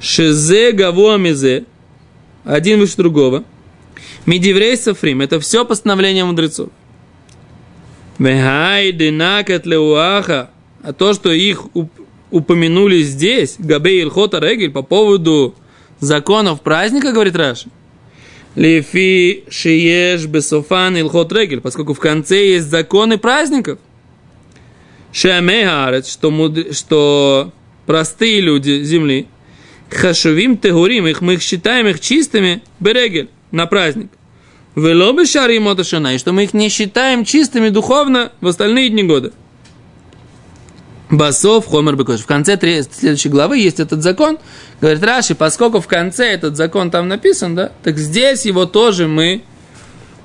шезе 0.00 0.72
гавуа 0.72 1.18
мезе, 1.18 1.64
один 2.44 2.80
выше 2.80 2.96
другого, 2.96 3.44
мидиврей 4.26 4.76
сафрим, 4.76 5.20
это 5.20 5.40
все 5.40 5.64
постановление 5.64 6.24
мудрецов. 6.24 6.68
Вехай 8.18 8.92
динакат 8.92 9.66
леуаха, 9.66 10.50
а 10.82 10.92
то, 10.92 11.14
что 11.14 11.32
их 11.32 11.66
упомянули 12.30 13.02
здесь, 13.02 13.56
габей 13.58 14.02
илхота 14.02 14.38
регель, 14.38 14.70
по 14.70 14.82
поводу 14.82 15.54
законов 16.00 16.60
праздника, 16.60 17.12
говорит 17.12 17.36
Раши, 17.36 17.68
Лифи 18.56 19.44
шиеш 19.50 20.26
бесофан 20.26 20.96
илхот 20.96 21.32
регель, 21.32 21.60
поскольку 21.60 21.94
в 21.94 22.00
конце 22.00 22.50
есть 22.50 22.66
законы 22.66 23.18
праздников. 23.18 23.78
Шамехарец, 25.12 26.08
что, 26.08 26.30
муд... 26.30 26.74
что 26.76 27.52
простые 27.86 28.40
люди 28.40 28.82
земли, 28.82 29.26
хашувим 29.90 30.56
тегурим, 30.56 31.06
их 31.06 31.20
мы 31.20 31.34
их 31.34 31.42
считаем 31.42 31.86
их 31.88 32.00
чистыми, 32.00 32.62
берегель, 32.80 33.28
на 33.50 33.66
праздник. 33.66 34.10
Велобы 34.76 35.26
шарим 35.26 35.68
и 35.68 36.18
что 36.18 36.32
мы 36.32 36.44
их 36.44 36.54
не 36.54 36.68
считаем 36.68 37.24
чистыми 37.24 37.68
духовно 37.68 38.32
в 38.40 38.48
остальные 38.48 38.88
дни 38.88 39.04
года. 39.04 39.32
Басов 41.10 41.66
Хомер 41.66 41.96
Бекош. 41.96 42.20
В 42.20 42.26
конце 42.26 42.58
следующей 42.58 43.28
главы 43.28 43.58
есть 43.58 43.80
этот 43.80 44.02
закон. 44.02 44.38
Говорит 44.80 45.02
Раши, 45.02 45.34
поскольку 45.34 45.80
в 45.80 45.86
конце 45.86 46.26
этот 46.32 46.56
закон 46.56 46.90
там 46.90 47.08
написан, 47.08 47.54
да, 47.54 47.72
так 47.82 47.98
здесь 47.98 48.46
его 48.46 48.66
тоже 48.66 49.06
мы 49.06 49.42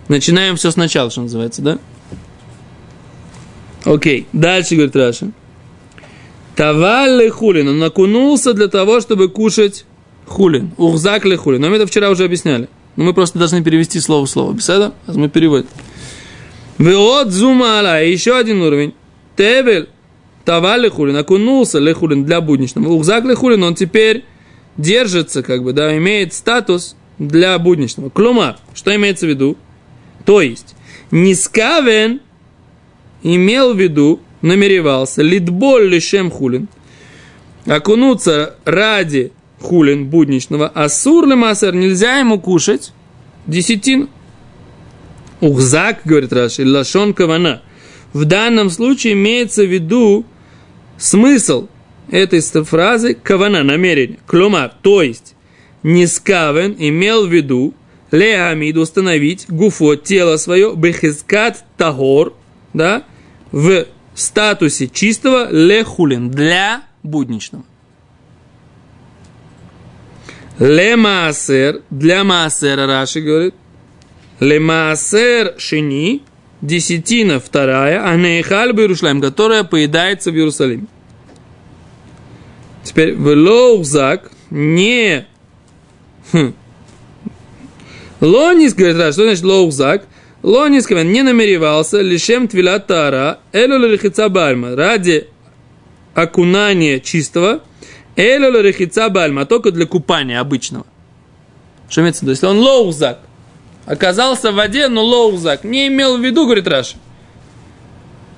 начинаем 0.07 0.55
все 0.55 0.71
сначала, 0.71 1.11
что 1.11 1.21
называется, 1.21 1.61
да? 1.61 1.79
Окей, 3.85 4.27
дальше 4.33 4.75
говорит 4.75 4.95
Раши. 4.95 5.31
Таваль 6.55 7.29
хулин, 7.29 7.69
он 7.69 7.83
окунулся 7.83 8.53
для 8.53 8.67
того, 8.67 8.99
чтобы 8.99 9.29
кушать 9.29 9.85
хулин. 10.25 10.71
Ухзак 10.77 11.25
ли 11.25 11.35
хулин. 11.35 11.61
Но 11.61 11.69
мы 11.69 11.77
это 11.77 11.87
вчера 11.87 12.09
уже 12.09 12.25
объясняли. 12.25 12.67
Но 12.95 13.05
мы 13.05 13.13
просто 13.13 13.39
должны 13.39 13.63
перевести 13.63 13.99
слово 13.99 14.25
в 14.25 14.29
слово. 14.29 14.53
Беседа? 14.53 14.93
А 15.07 15.13
мы 15.13 15.29
переводим. 15.29 15.67
Веот 16.77 17.31
зума. 17.31 17.99
Еще 18.01 18.35
один 18.35 18.61
уровень. 18.61 18.93
Тевель 19.37 19.87
Тава 20.49 20.77
лехулин, 20.77 21.15
окунулся 21.15 21.77
лехулин 21.77 22.25
для 22.25 22.41
будничного. 22.41 22.91
Ухзак 22.93 23.23
лехулин, 23.23 23.61
он 23.61 23.75
теперь 23.75 24.25
держится, 24.77 25.43
как 25.43 25.61
бы, 25.63 25.73
да, 25.73 25.95
имеет 25.95 26.33
статус 26.33 26.95
для 27.19 27.59
будничного. 27.59 28.09
Клума, 28.09 28.57
что 28.73 28.95
имеется 28.95 29.27
в 29.27 29.29
виду? 29.29 29.57
То 30.25 30.41
есть, 30.41 30.75
Нискавен 31.11 32.21
имел 33.21 33.75
в 33.75 33.79
виду, 33.79 34.21
намеревался, 34.41 35.21
литболь 35.21 35.87
лишем 35.87 36.31
хулин, 36.31 36.67
окунуться 37.67 38.55
ради 38.65 39.31
хулин 39.61 40.07
будничного, 40.07 40.67
а 40.73 40.89
сур 40.89 41.27
масер 41.27 41.75
нельзя 41.75 42.17
ему 42.17 42.39
кушать 42.39 42.91
десятин. 43.45 44.09
Ухзак, 45.41 45.99
говорит 46.05 46.33
Раши, 46.33 46.65
лашон 46.65 47.13
кавана. 47.13 47.61
В 48.13 48.25
данном 48.25 48.71
случае 48.71 49.13
имеется 49.13 49.61
в 49.61 49.71
виду 49.71 50.25
Смысл 50.99 51.69
этой 52.11 52.41
фразы– 52.41 53.13
кавана, 53.23 53.63
намерение. 53.63 54.19
Кломар, 54.27 54.73
то 54.81 55.01
есть, 55.01 55.35
Нискавен 55.81 56.75
имел 56.77 57.25
в 57.25 57.31
виду 57.31 57.73
Леамид 58.11 58.75
установить 58.75 59.45
гуфо, 59.47 59.95
тело 59.95 60.37
свое, 60.37 60.75
бехискат 60.75 61.63
тагор, 61.77 62.33
да, 62.73 63.03
в 63.51 63.85
статусе 64.13 64.87
чистого 64.87 65.47
лехулин, 65.49 66.29
для 66.29 66.83
будничного. 67.03 67.63
Лемаасер, 70.59 71.83
для 71.89 72.25
маасера 72.25 72.85
Раши 72.85 73.21
говорит, 73.21 73.55
лемаасер 74.41 75.55
шини, 75.57 76.23
десятина 76.61 77.39
вторая, 77.39 78.03
а 78.05 78.15
нейхаль 78.15 78.71
Иерушалим, 78.71 79.21
которая 79.21 79.63
поедается 79.63 80.31
в 80.31 80.35
Иерусалиме. 80.35 80.87
Теперь 82.83 83.15
в 83.15 83.27
лоузак 83.27 84.31
не... 84.49 85.25
Хм. 86.31 86.53
Лонис, 88.21 88.73
говорит 88.73 88.97
Раш, 88.97 89.13
что 89.13 89.23
значит 89.23 89.43
лоузак? 89.43 90.07
Лонис, 90.41 90.89
не 90.89 91.21
намеревался, 91.21 92.01
лишем 92.01 92.47
твила 92.47 92.79
тара, 92.79 93.39
элю 93.51 93.77
лихица 93.77 94.29
бальма, 94.29 94.75
ради 94.75 95.27
окунания 96.13 96.99
чистого, 96.99 97.61
элю 98.15 98.61
лихица 98.61 99.09
бальма, 99.09 99.45
только 99.45 99.71
для 99.71 99.85
купания 99.85 100.39
обычного. 100.39 100.85
Что 101.89 102.01
имеется 102.01 102.19
в 102.19 102.23
виду? 102.23 102.31
Если 102.31 102.45
он 102.45 102.59
лоузак, 102.59 103.19
оказался 103.89 104.51
в 104.51 104.55
воде, 104.55 104.87
но 104.87 105.03
лоузак. 105.03 105.63
Не 105.63 105.87
имел 105.87 106.17
в 106.17 106.23
виду, 106.23 106.45
говорит 106.45 106.67
Раша, 106.67 106.95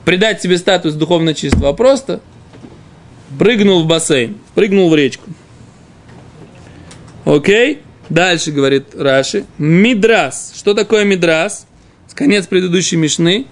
придать 0.06 0.42
себе 0.42 0.58
статус 0.58 0.94
духовно 0.94 1.34
чистого, 1.34 1.70
а 1.70 1.74
просто 1.74 2.22
прыгнул 3.38 3.84
в 3.84 3.88
бассейн, 3.88 4.38
прыгнул 4.56 4.90
в 4.90 4.96
речку. 4.96 5.30
Окей? 7.26 7.82
Дальше 8.10 8.52
говорит 8.52 8.96
Раши. 8.96 9.46
Мидрас. 9.58 10.54
Что 10.56 10.74
такое 10.74 11.04
мидрас? 11.04 11.68
Конец 12.14 12.48
предыдущей 12.48 12.98
мишны. 12.98 13.46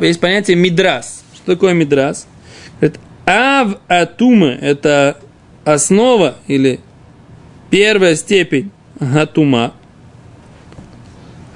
есть 0.00 0.20
понятие 0.20 0.56
мидрас. 0.56 1.24
Что 1.34 1.54
такое 1.54 1.72
мидрас? 1.72 2.26
Говорит, 2.80 3.00
ав 3.26 3.78
атумы– 3.88 4.58
это 4.60 5.18
основа 5.64 6.36
или 6.46 6.80
первая 7.70 8.16
степень 8.16 8.70
гатума. 8.98 9.72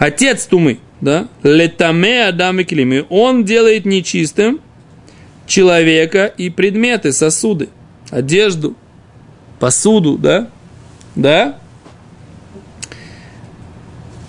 Отец 0.01 0.47
тумы, 0.47 0.79
да? 1.03 1.29
Летаме 1.43 2.27
адам 2.27 2.59
и 2.59 2.65
клими. 2.65 3.05
Он 3.11 3.45
делает 3.45 3.85
нечистым 3.85 4.61
человека 5.47 6.25
и 6.25 6.49
предметы, 6.49 7.13
сосуды, 7.13 7.69
одежду, 8.11 8.75
посуду, 9.59 10.17
да? 10.17 10.49
Да? 11.15 11.59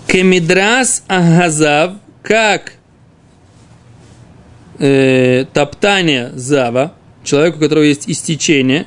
Кемидрас 0.06 1.04
агазав, 1.08 1.94
как 2.22 2.74
э, 4.78 5.46
топтание 5.54 6.32
зава, 6.34 6.92
человеку, 7.24 7.56
у 7.56 7.60
которого 7.62 7.84
есть 7.84 8.10
истечение, 8.10 8.84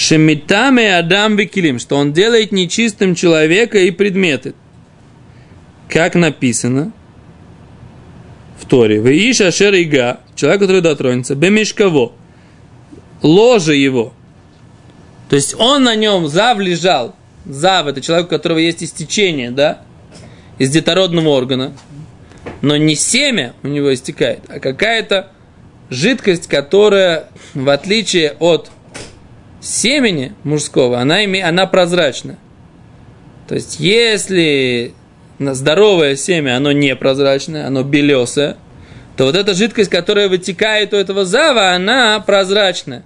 шемитаме 0.00 0.96
адам 0.96 1.36
викилим, 1.36 1.78
что 1.78 1.96
он 1.96 2.12
делает 2.12 2.52
нечистым 2.52 3.14
человека 3.14 3.78
и 3.78 3.90
предметы. 3.90 4.54
Как 5.88 6.14
написано 6.14 6.92
в 8.58 8.64
Торе. 8.64 9.00
Ваиша 9.00 9.50
шерига, 9.50 10.20
человек, 10.34 10.60
который 10.62 10.80
дотронется, 10.80 11.34
бемешково, 11.34 12.12
ложе 13.20 13.76
его. 13.76 14.14
То 15.28 15.36
есть 15.36 15.54
он 15.58 15.84
на 15.84 15.94
нем 15.96 16.28
зав 16.28 16.58
лежал. 16.58 17.14
Зав– 17.44 17.86
это 17.88 18.00
человек, 18.00 18.26
у 18.26 18.30
которого 18.30 18.58
есть 18.58 18.82
истечение, 18.82 19.50
да, 19.50 19.82
из 20.58 20.70
детородного 20.70 21.28
органа. 21.28 21.72
Но 22.62 22.76
не 22.76 22.94
семя 22.94 23.54
у 23.62 23.68
него 23.68 23.92
истекает, 23.92 24.40
а 24.48 24.60
какая-то 24.60 25.30
жидкость, 25.90 26.46
которая, 26.46 27.28
в 27.52 27.68
отличие 27.68 28.36
от 28.38 28.70
семени 29.60 30.32
мужского, 30.44 30.98
она, 31.00 31.24
име, 31.24 31.44
она 31.44 31.66
прозрачна. 31.66 32.38
То 33.48 33.54
есть, 33.54 33.80
если 33.80 34.94
здоровое 35.38 36.16
семя, 36.16 36.56
оно 36.56 36.72
непрозрачное, 36.72 37.66
оно 37.66 37.82
белесое, 37.82 38.56
то 39.16 39.24
вот 39.24 39.36
эта 39.36 39.54
жидкость, 39.54 39.90
которая 39.90 40.28
вытекает 40.28 40.94
у 40.94 40.96
этого 40.96 41.24
зава, 41.24 41.72
она 41.72 42.20
прозрачная. 42.20 43.04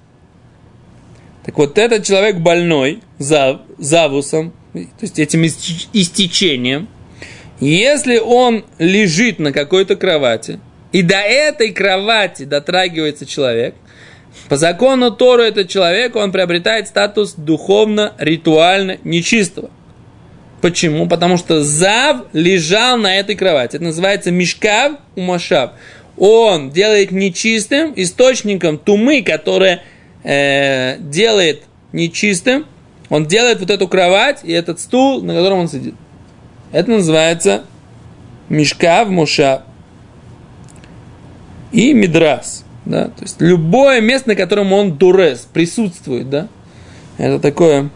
Так 1.45 1.57
вот, 1.59 1.79
этот 1.79 2.05
человек 2.05 2.37
больной, 2.37 3.03
зав, 3.19 3.61
завусом, 3.79 4.53
то 4.73 4.81
есть 5.03 5.19
этим 5.19 5.45
истечением, 5.45 6.89
если 7.61 8.19
он 8.19 8.65
лежит 8.79 9.39
на 9.39 9.53
какой-то 9.53 9.97
кровати, 9.97 10.59
и 10.93 11.03
до 11.03 11.17
этой 11.17 11.73
кровати 11.73 12.45
дотрагивается 12.45 13.27
человек, 13.27 13.75
по 14.49 14.57
закону 14.57 15.11
Тору 15.11 15.43
этот 15.43 15.69
человек, 15.69 16.17
он 16.17 16.33
приобретает 16.33 16.89
статус 16.89 17.35
духовно-ритуально 17.35 18.99
нечистого. 19.05 19.71
Почему? 20.61 21.07
Потому 21.09 21.37
что 21.37 21.63
Зав 21.63 22.23
лежал 22.33 22.97
на 22.97 23.17
этой 23.17 23.35
кровати. 23.35 23.77
Это 23.77 23.85
называется 23.85 24.31
Мишкав 24.31 24.93
Умашав. 25.15 25.73
Он 26.17 26.71
делает 26.71 27.11
нечистым 27.11 27.93
источником 27.97 28.79
тумы, 28.79 29.23
которая 29.23 29.83
э, 30.23 30.97
делает 31.01 31.65
нечистым. 31.93 32.67
Он 33.11 33.27
делает 33.27 33.61
вот 33.61 33.71
эту 33.71 33.89
кровать 33.89 34.41
и 34.43 34.53
этот 34.53 34.81
стул, 34.81 35.23
на 35.23 35.35
котором 35.35 35.59
он 35.59 35.69
сидит. 35.69 35.95
Это 36.73 36.91
называется 36.91 37.65
Мишкав 38.49 39.09
Мушав. 39.09 39.63
И 41.73 41.93
Мидрас. 41.93 42.65
Да? 42.87 43.07
То 43.07 43.23
есть 43.23 43.41
любое 43.41 44.01
место, 44.01 44.31
на 44.31 44.37
котором 44.37 44.73
он 44.73 44.97
дурес, 44.97 45.49
присутствует, 45.53 46.29
да? 46.29 46.49
Это 47.19 47.39
такое... 47.39 47.91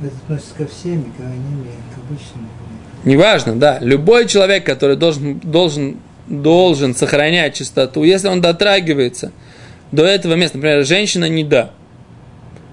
Это 0.00 0.14
относится 0.24 0.54
ко 0.54 0.66
всем, 0.66 1.02
к 1.04 1.20
анемии, 1.20 1.72
к 1.94 1.98
обычному. 1.98 2.48
Неважно, 3.04 3.56
да. 3.56 3.78
Любой 3.80 4.26
человек, 4.26 4.64
который 4.64 4.96
должен, 4.96 5.38
должен, 5.38 5.96
должен 6.28 6.94
сохранять 6.94 7.54
чистоту, 7.54 8.04
если 8.04 8.28
он 8.28 8.40
дотрагивается 8.40 9.32
до 9.90 10.04
этого 10.04 10.34
места, 10.34 10.58
например, 10.58 10.84
женщина 10.84 11.28
не 11.28 11.44
да, 11.44 11.70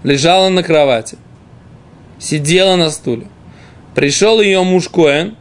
лежала 0.03 0.49
на 0.49 0.61
кровати, 0.61 1.17
сидела 2.19 2.75
на 2.75 2.89
стуле, 2.89 3.27
пришел 3.95 4.41
ее 4.41 4.63
муж 4.63 4.89
Коэн 4.89 5.35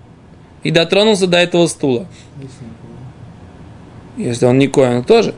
и 0.62 0.70
дотронулся 0.70 1.26
до 1.26 1.38
этого 1.38 1.66
стула. 1.66 2.06
Если 4.16 4.46
он 4.46 4.58
не 4.58 4.68
Коэн, 4.68 5.02
тоже. 5.02 5.34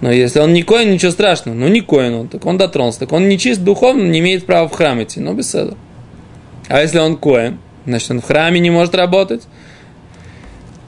Но 0.00 0.12
если 0.12 0.40
он 0.40 0.52
не 0.52 0.62
коин, 0.62 0.90
ничего 0.92 1.10
страшного. 1.10 1.56
Ну, 1.56 1.68
не 1.68 1.80
коин 1.80 2.14
он, 2.14 2.28
так 2.28 2.44
он 2.44 2.58
дотронулся. 2.58 3.00
Так 3.00 3.12
он 3.12 3.28
не 3.28 3.38
чист 3.38 3.62
духовно, 3.62 4.02
не 4.02 4.18
имеет 4.18 4.44
права 4.44 4.68
в 4.68 4.72
храм 4.72 5.02
идти. 5.02 5.20
Ну, 5.20 5.32
без 5.32 5.54
этого. 5.54 5.76
А 6.68 6.82
если 6.82 6.98
он 6.98 7.16
коин, 7.16 7.58
значит, 7.86 8.10
он 8.10 8.20
в 8.20 8.24
храме 8.24 8.60
не 8.60 8.70
может 8.70 8.94
работать. 8.94 9.42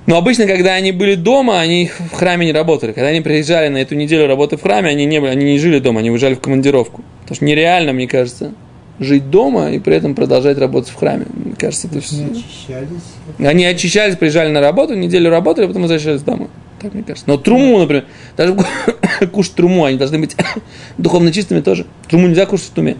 Но 0.06 0.16
обычно, 0.16 0.46
когда 0.46 0.72
они 0.72 0.92
были 0.92 1.16
дома, 1.16 1.60
они 1.60 1.90
в 2.10 2.14
храме 2.14 2.46
не 2.46 2.52
работали. 2.52 2.92
Когда 2.92 3.08
они 3.08 3.20
приезжали 3.20 3.68
на 3.68 3.78
эту 3.78 3.94
неделю 3.94 4.26
работы 4.26 4.56
в 4.56 4.62
храме, 4.62 4.90
они 4.90 5.04
не, 5.04 5.20
были, 5.20 5.30
они 5.30 5.44
не 5.44 5.58
жили 5.58 5.80
дома, 5.80 6.00
они 6.00 6.10
уезжали 6.10 6.34
в 6.34 6.40
командировку. 6.40 7.02
Потому 7.20 7.36
что 7.36 7.44
нереально, 7.44 7.92
мне 7.92 8.08
кажется, 8.08 8.52
жить 8.98 9.30
дома 9.30 9.70
и 9.70 9.78
при 9.78 9.94
этом 9.96 10.14
продолжать 10.14 10.58
работать 10.58 10.90
в 10.90 10.96
храме. 10.96 11.26
Мне 11.32 11.54
кажется, 11.56 11.88
это 11.88 12.00
все... 12.00 12.16
Не 12.16 12.30
очищались. 12.30 13.02
Они 13.38 13.64
очищались, 13.66 14.16
приезжали 14.16 14.50
на 14.50 14.60
работу, 14.60 14.94
неделю 14.94 15.30
работали, 15.30 15.66
а 15.66 15.68
потом 15.68 15.82
возвращались 15.82 16.22
домой. 16.22 16.48
Так 16.80 16.94
мне 16.94 17.02
кажется. 17.02 17.28
Но 17.28 17.36
труму, 17.36 17.78
например, 17.78 18.06
даже 18.36 18.56
кушать 19.32 19.54
труму, 19.54 19.84
они 19.84 19.98
должны 19.98 20.18
быть 20.18 20.36
духовно 20.98 21.32
чистыми 21.32 21.60
тоже. 21.60 21.86
Труму 22.08 22.28
нельзя 22.28 22.46
кушать 22.46 22.68
в 22.68 22.70
туме. 22.70 22.96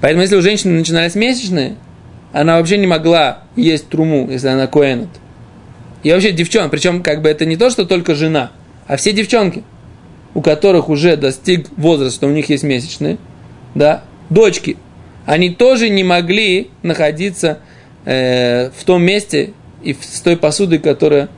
Поэтому, 0.00 0.22
если 0.22 0.36
у 0.36 0.42
женщины 0.42 0.78
начинались 0.78 1.14
месячные, 1.14 1.76
она 2.32 2.58
вообще 2.58 2.78
не 2.78 2.86
могла 2.86 3.44
есть 3.56 3.88
труму, 3.88 4.28
если 4.30 4.48
она 4.48 4.66
коэнет. 4.66 5.08
И 6.02 6.12
вообще 6.12 6.32
девчонка, 6.32 6.70
причем 6.70 7.02
как 7.02 7.22
бы 7.22 7.28
это 7.28 7.46
не 7.46 7.56
то, 7.56 7.70
что 7.70 7.86
только 7.86 8.14
жена, 8.14 8.52
а 8.86 8.96
все 8.96 9.12
девчонки, 9.12 9.62
у 10.34 10.42
которых 10.42 10.88
уже 10.88 11.16
достиг 11.16 11.68
возраст, 11.76 12.16
что 12.16 12.26
у 12.26 12.30
них 12.30 12.50
есть 12.50 12.64
месячные, 12.64 13.18
да, 13.74 14.04
дочки, 14.28 14.76
они 15.26 15.50
тоже 15.50 15.88
не 15.88 16.04
могли 16.04 16.70
находиться 16.82 17.60
э, 18.04 18.70
в 18.76 18.84
том 18.84 19.02
месте 19.02 19.52
и 19.82 19.94
с 19.94 20.20
той 20.20 20.36
посудой, 20.36 20.78
которая, 20.78 21.28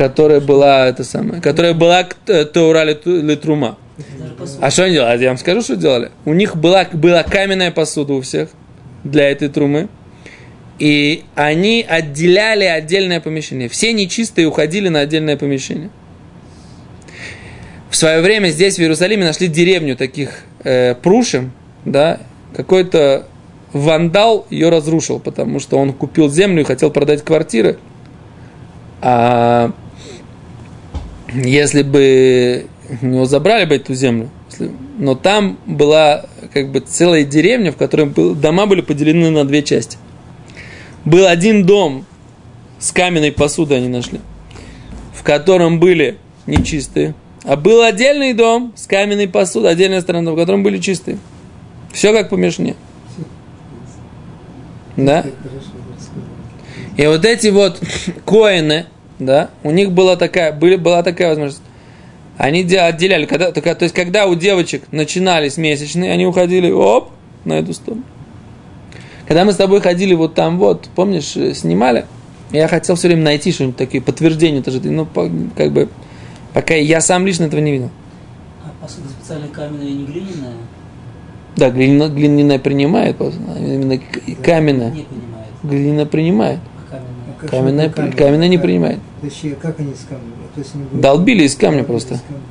которая 0.00 0.40
была 0.40 0.86
это 0.86 1.04
самое, 1.04 1.42
которая 1.42 1.74
была 1.74 2.04
Таура 2.24 2.84
Литрума. 2.84 3.76
А 4.58 4.70
что 4.70 4.84
они 4.84 4.94
делали? 4.94 5.22
Я 5.22 5.28
вам 5.28 5.36
скажу, 5.36 5.60
что 5.60 5.76
делали. 5.76 6.10
У 6.24 6.32
них 6.32 6.56
была, 6.56 6.86
была 6.90 7.22
каменная 7.22 7.70
посуда 7.70 8.14
у 8.14 8.22
всех 8.22 8.48
для 9.04 9.28
этой 9.28 9.50
трумы. 9.50 9.90
И 10.78 11.24
они 11.34 11.84
отделяли 11.86 12.64
отдельное 12.64 13.20
помещение. 13.20 13.68
Все 13.68 13.92
нечистые 13.92 14.48
уходили 14.48 14.88
на 14.88 15.00
отдельное 15.00 15.36
помещение. 15.36 15.90
В 17.90 17.96
свое 17.96 18.22
время 18.22 18.48
здесь, 18.48 18.76
в 18.76 18.80
Иерусалиме, 18.80 19.26
нашли 19.26 19.48
деревню 19.48 19.96
таких 19.96 20.30
э, 20.64 20.94
прушем, 20.94 21.52
да, 21.84 22.20
какой-то 22.56 23.26
вандал 23.74 24.46
ее 24.48 24.70
разрушил, 24.70 25.20
потому 25.20 25.60
что 25.60 25.76
он 25.76 25.92
купил 25.92 26.30
землю 26.30 26.62
и 26.62 26.64
хотел 26.64 26.90
продать 26.90 27.22
квартиры. 27.22 27.76
А 29.02 29.72
если 31.34 31.82
бы 31.82 32.66
у 33.02 33.06
него 33.06 33.24
забрали 33.24 33.64
бы 33.64 33.76
эту 33.76 33.94
землю, 33.94 34.30
но 34.98 35.14
там 35.14 35.58
была 35.66 36.26
как 36.52 36.70
бы 36.70 36.80
целая 36.80 37.24
деревня, 37.24 37.72
в 37.72 37.76
которой 37.76 38.06
был- 38.06 38.34
дома 38.34 38.66
были 38.66 38.80
поделены 38.80 39.30
на 39.30 39.44
две 39.44 39.62
части. 39.62 39.98
Был 41.04 41.26
один 41.26 41.64
дом 41.64 42.04
с 42.78 42.92
каменной 42.92 43.32
посудой 43.32 43.78
они 43.78 43.88
нашли, 43.88 44.20
в 45.14 45.22
котором 45.22 45.80
были 45.80 46.18
нечистые, 46.46 47.14
а 47.44 47.56
был 47.56 47.82
отдельный 47.82 48.34
дом 48.34 48.72
с 48.76 48.86
каменной 48.86 49.28
посудой, 49.28 49.70
отдельная 49.70 50.00
сторона, 50.00 50.32
в 50.32 50.36
котором 50.36 50.62
были 50.62 50.78
чистые. 50.78 51.18
Все 51.92 52.12
как 52.12 52.28
по 52.28 52.34
мишне. 52.34 52.76
Да? 54.96 55.24
И 56.96 57.06
вот 57.06 57.24
эти 57.24 57.48
вот 57.48 57.80
коины, 58.24 58.86
да, 59.20 59.50
у 59.62 59.70
них 59.70 59.92
была 59.92 60.16
такая, 60.16 60.52
были, 60.52 60.76
была 60.76 61.02
такая 61.02 61.28
возможность. 61.28 61.62
Они 62.36 62.64
де- 62.64 62.80
отделяли, 62.80 63.26
когда, 63.26 63.52
только- 63.52 63.74
то 63.74 63.84
есть 63.84 63.94
когда 63.94 64.26
у 64.26 64.34
девочек 64.34 64.82
начинались 64.90 65.56
месячные, 65.58 66.10
они 66.12 66.26
уходили, 66.26 66.70
оп, 66.70 67.10
на 67.44 67.54
эту 67.54 67.72
сторону. 67.74 68.02
Когда 69.28 69.44
мы 69.44 69.52
с 69.52 69.56
тобой 69.56 69.80
ходили 69.80 70.14
вот 70.14 70.34
там 70.34 70.58
вот, 70.58 70.88
помнишь, 70.94 71.36
э, 71.36 71.54
снимали, 71.54 72.06
я 72.50 72.66
хотел 72.66 72.96
все 72.96 73.08
время 73.08 73.22
найти 73.22 73.52
что-нибудь 73.52 73.76
такие 73.76 74.02
подтверждения, 74.02 74.62
тоже, 74.62 74.80
ну, 74.82 75.06
как 75.56 75.70
бы, 75.72 75.88
пока 76.52 76.74
я 76.74 77.00
сам 77.00 77.26
лично 77.26 77.44
этого 77.44 77.60
не 77.60 77.72
видел. 77.72 77.90
А 78.64 78.70
посуда 78.82 79.08
специально 79.10 79.46
каменная, 79.48 79.84
не 79.90 80.04
глиняная? 80.04 80.54
Да, 81.56 81.70
глина, 81.70 82.08
глиняная 82.08 82.58
принимает, 82.58 83.20
именно 83.20 84.00
каменная. 84.42 84.90
Не 84.90 85.02
понимает. 85.02 85.48
Глина 85.62 86.06
принимает. 86.06 86.58
Каменная? 87.48 87.90
камень? 87.90 88.12
каменная 88.12 88.48
не 88.48 88.58
принимает. 88.58 88.98
Точнее, 89.22 89.54
как 89.60 89.78
они 89.80 89.94
с 89.94 90.06
камнем? 90.08 90.32
То 90.54 90.60
есть 90.60 90.74
они 90.74 90.84
будут- 90.84 91.00
Долбили 91.00 91.44
из 91.44 91.54
камня 91.56 91.84
просто. 91.84 92.14
из 92.14 92.20
камня. 92.20 92.42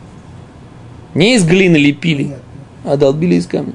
Не 1.15 1.35
из 1.35 1.45
глины 1.45 1.77
лепили, 1.77 2.23
Понятно. 2.23 2.43
а 2.85 2.97
долбили 2.97 3.35
из 3.35 3.47
камня. 3.47 3.73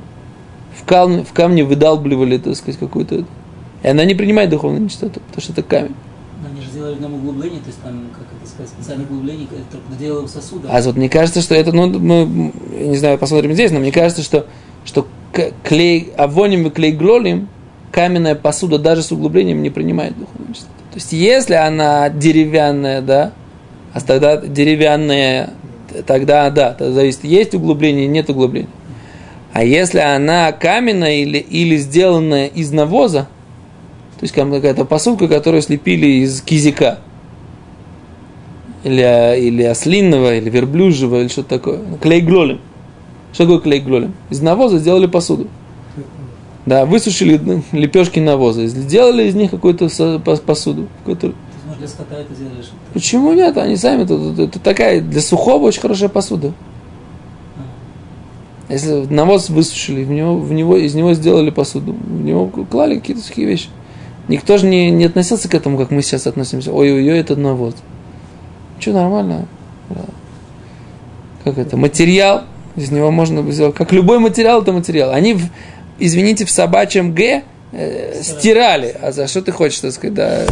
В 0.76 0.84
камне, 0.84 1.24
в 1.24 1.32
камне 1.32 1.64
выдалбливали, 1.64 2.38
так 2.38 2.56
сказать, 2.56 2.78
какую-то... 2.78 3.24
И 3.82 3.88
она 3.88 4.04
не 4.04 4.14
принимает 4.14 4.50
духовную 4.50 4.82
нечистоту, 4.82 5.20
потому 5.20 5.42
что 5.42 5.52
это 5.52 5.62
камень. 5.62 5.94
Но 6.42 6.48
они 6.50 6.60
же 6.62 6.68
сделали 6.70 6.94
в 6.94 7.00
нем 7.00 7.14
углубление, 7.14 7.60
то 7.60 7.66
есть 7.68 7.80
там, 7.82 8.06
как 8.12 8.22
это 8.40 8.50
сказать, 8.50 8.70
специальное 8.70 9.06
углубление, 9.06 9.46
это 9.50 9.62
только 9.72 9.90
доделал 9.90 10.28
сосуда. 10.28 10.68
А 10.70 10.80
вот 10.82 10.96
мне 10.96 11.08
кажется, 11.08 11.40
что 11.42 11.54
это, 11.54 11.72
ну, 11.72 11.86
мы, 11.98 12.52
я 12.78 12.86
не 12.88 12.96
знаю, 12.96 13.18
посмотрим 13.18 13.52
здесь, 13.52 13.70
но 13.72 13.78
мне 13.80 13.92
кажется, 13.92 14.22
что, 14.22 14.46
что 14.84 15.06
клей, 15.62 16.12
авоним 16.16 16.66
и 16.66 16.70
клей 16.70 16.92
глолим, 16.92 17.48
каменная 17.92 18.34
посуда 18.34 18.78
даже 18.78 19.02
с 19.02 19.12
углублением 19.12 19.62
не 19.62 19.70
принимает 19.70 20.18
духовную 20.18 20.54
чистоту. 20.54 20.72
То 20.94 20.98
есть, 20.98 21.12
если 21.12 21.54
она 21.54 22.08
деревянная, 22.08 23.00
да, 23.00 23.32
а 23.92 24.00
тогда 24.00 24.36
деревянная, 24.36 25.50
тогда 26.06 26.48
да, 26.50 26.72
тогда 26.72 26.92
зависит, 26.92 27.24
есть 27.24 27.52
углубление, 27.52 28.06
нет 28.06 28.30
углубления. 28.30 28.68
А 29.52 29.64
если 29.64 29.98
она 29.98 30.52
каменная 30.52 31.16
или, 31.16 31.38
или 31.38 31.76
сделанная 31.78 32.46
из 32.46 32.70
навоза, 32.70 33.22
то 34.20 34.22
есть 34.22 34.32
какая-то 34.32 34.84
посудка, 34.84 35.26
которую 35.26 35.62
слепили 35.62 36.06
из 36.22 36.40
кизика, 36.42 37.00
или, 38.84 39.36
или 39.40 39.64
ослинного, 39.64 40.36
или 40.36 40.48
верблюжьего, 40.48 41.22
или 41.22 41.26
что-то 41.26 41.48
такое. 41.48 41.80
Клей 42.00 42.20
глолем. 42.20 42.60
Что 43.32 43.46
такое 43.46 43.58
клей 43.58 43.80
глолем? 43.80 44.14
Из 44.30 44.40
навоза 44.40 44.78
сделали 44.78 45.06
посуду. 45.06 45.48
Да, 46.66 46.86
высушили 46.86 47.62
лепешки 47.72 48.20
навоза, 48.20 48.66
сделали 48.66 49.24
из 49.24 49.34
них 49.34 49.50
какую-то 49.50 49.88
посуду. 50.46 50.88
которую- 51.04 51.34
То 51.34 51.38
есть, 51.52 51.64
может, 51.66 51.78
для 51.78 51.88
скота 51.88 52.14
это 52.16 52.34
делаешь. 52.34 52.70
Почему 52.94 53.32
нет? 53.34 53.56
Они 53.58 53.76
сами, 53.76 54.04
это, 54.04 54.14
это- 54.14 54.42
это 54.44 54.58
такая 54.58 55.00
для 55.02 55.20
сухого 55.20 55.64
очень 55.64 55.80
хорошая 55.82 56.08
посуда. 56.08 56.52
Если 58.70 59.04
навоз 59.12 59.50
высушили, 59.50 60.04
в 60.04 60.10
него, 60.10 60.36
в 60.38 60.52
него, 60.52 60.78
из 60.78 60.94
него 60.94 61.12
сделали 61.12 61.50
посуду, 61.50 61.92
в 61.92 62.22
него 62.24 62.46
клали 62.46 62.98
какие-то 62.98 63.22
сухие 63.22 63.46
вещи. 63.46 63.68
Никто 64.26 64.56
же 64.56 64.66
не, 64.66 64.90
не 64.90 65.04
относился 65.04 65.50
к 65.50 65.54
этому, 65.54 65.76
как 65.76 65.90
мы 65.90 66.00
сейчас 66.00 66.26
относимся. 66.26 66.72
Ой-ой-ой, 66.72 67.18
это 67.18 67.36
навоз. 67.36 67.74
Что, 68.80 68.92
нормально? 68.92 69.46
Да. 69.90 70.00
Как 71.44 71.58
это? 71.58 71.76
Материал, 71.76 72.44
из 72.74 72.90
него 72.90 73.10
можно 73.10 73.48
сделать. 73.52 73.74
Как 73.74 73.92
любой 73.92 74.18
материал, 74.18 74.62
это 74.62 74.72
материал. 74.72 75.12
Они, 75.12 75.34
в, 75.34 75.42
извините, 75.98 76.44
в 76.44 76.50
собачьем 76.50 77.14
Г 77.14 77.42
э, 77.72 78.22
стирали. 78.22 78.96
А 79.00 79.12
за 79.12 79.26
что 79.26 79.42
ты 79.42 79.52
хочешь, 79.52 79.80
так 79.80 79.92
сказать, 79.92 80.14
да? 80.14 80.46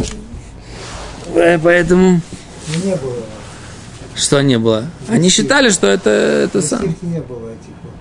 Э, 1.35 1.57
Поэтому... 1.59 2.21
Не 2.83 2.95
было. 2.95 3.15
Что 4.15 4.41
не 4.41 4.59
было? 4.59 4.85
Они 5.07 5.29
считали, 5.29 5.69
что 5.69 5.87
это, 5.87 6.09
это 6.09 6.61
сам. 6.61 6.95
Не 7.01 7.19
было 7.21 7.49
этих 7.49 7.73
вот. 7.83 7.93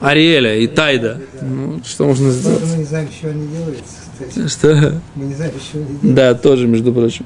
Ариэля 0.00 0.58
и 0.58 0.66
Тайда. 0.66 1.20
Ну, 1.40 1.80
что 1.84 2.06
можно 2.06 2.30
сделать? 2.30 2.62
мы 2.70 2.78
не 2.78 2.84
знаем, 2.84 3.08
что 3.16 3.28
они 3.28 3.46
делают, 3.46 3.78
кстати. 3.78 4.48
Что? 4.48 5.00
Мы 5.14 5.24
не 5.26 5.34
знаем, 5.34 5.52
что 5.60 5.78
они 5.78 5.86
делают. 5.86 6.14
Да, 6.14 6.34
тоже, 6.34 6.66
между 6.66 6.92
прочим. 6.92 7.24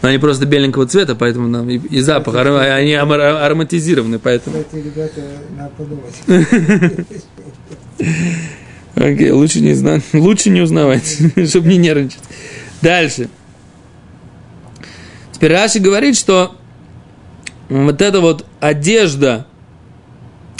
Но 0.00 0.08
они 0.08 0.18
просто 0.18 0.46
беленького 0.46 0.86
цвета, 0.86 1.14
поэтому 1.16 1.48
нам 1.48 1.68
и, 1.68 1.76
и 1.76 2.00
запах, 2.00 2.34
аро- 2.36 2.58
они 2.58 2.94
ароматизированы, 2.94 4.18
поэтому. 4.18 4.62
Кстати, 4.62 4.84
ребята, 4.84 5.20
надо 5.56 5.72
подумать. 5.76 6.14
Окей, 8.94 9.30
лучше 9.30 9.60
не 9.60 9.74
знать, 9.74 10.02
лучше 10.12 10.50
не 10.50 10.60
узнавать, 10.60 11.18
чтобы 11.48 11.68
не 11.68 11.76
нервничать. 11.76 12.22
Дальше. 12.82 13.28
Теперь 15.32 15.52
Раши 15.52 15.78
говорит, 15.78 16.16
что 16.16 16.56
вот 17.68 18.02
эта 18.02 18.20
вот 18.20 18.44
одежда 18.60 19.46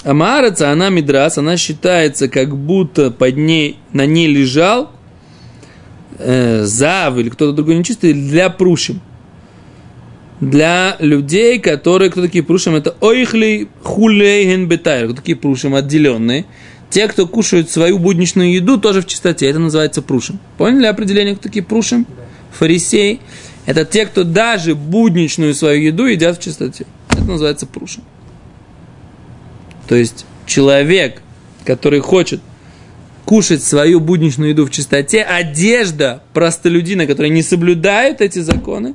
Амараца, 0.05 0.70
она 0.70 0.91
мидрас, 0.91 1.39
она 1.39 1.57
считается, 1.57 2.28
как 2.28 2.57
будто 2.57 3.11
под 3.11 3.36
ней, 3.36 3.78
на 3.93 4.07
ней 4.07 4.28
лежал 4.28 4.93
э, 6.18 6.62
зав 6.64 7.16
или 7.18 7.28
кто-то 7.28 7.53
другой 7.53 7.74
нечистый 7.74 8.12
для 8.12 8.51
прушим. 8.51 9.01
Для 10.41 10.97
людей, 11.01 11.59
которые, 11.59 12.11
кто 12.12 12.22
такие 12.22 12.45
прушим, 12.45 12.76
это 12.76 12.95
ойхли 13.01 13.68
хулейген 13.82 14.68
бетайр, 14.68 15.07
кто 15.07 15.16
такие 15.16 15.36
прушим, 15.36 15.74
отделенные. 15.74 16.47
Те, 16.91 17.07
кто 17.09 17.26
кушают 17.26 17.70
свою 17.70 17.99
будничную 17.99 18.53
еду, 18.55 18.78
тоже 18.78 19.03
в 19.03 19.07
чистоте. 19.07 19.47
Это 19.47 19.59
называется 19.59 20.01
прушим. 20.01 20.39
Поняли 20.57 20.86
определение, 20.86 21.34
кто 21.34 21.45
такие 21.45 21.64
прушим? 21.64 22.07
Фарисей. 22.53 23.20
Это 23.66 23.84
те, 23.84 24.07
кто 24.07 24.24
даже 24.24 24.74
будничную 24.74 25.55
свою 25.55 25.82
еду 25.82 26.07
едят 26.07 26.39
в 26.39 26.43
чистоте. 26.43 26.86
Это 27.11 27.24
называется 27.24 27.66
прушим. 27.66 28.03
То 29.86 29.95
есть 29.95 30.24
человек, 30.47 31.22
который 31.64 32.01
хочет 32.01 32.41
кушать 33.26 33.62
свою 33.62 34.01
будничную 34.01 34.51
еду 34.53 34.64
в 34.64 34.70
чистоте, 34.70 35.22
одежда 35.22 36.22
простолюдина, 36.32 37.07
который 37.07 37.28
не 37.28 37.43
соблюдает 37.43 38.22
эти 38.22 38.39
законы, 38.39 38.95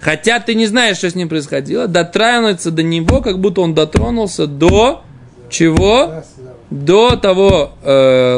хотя 0.00 0.38
ты 0.40 0.54
не 0.54 0.66
знаешь, 0.66 0.98
что 0.98 1.08
с 1.08 1.14
ним 1.14 1.30
происходило, 1.30 1.88
дотронуться 1.88 2.70
до 2.70 2.82
него, 2.82 3.22
как 3.22 3.38
будто 3.38 3.62
он 3.62 3.72
дотронулся 3.72 4.46
до 4.46 5.02
чего? 5.48 6.22
До 6.70 7.16
того 7.16 7.72
э, 7.82 8.36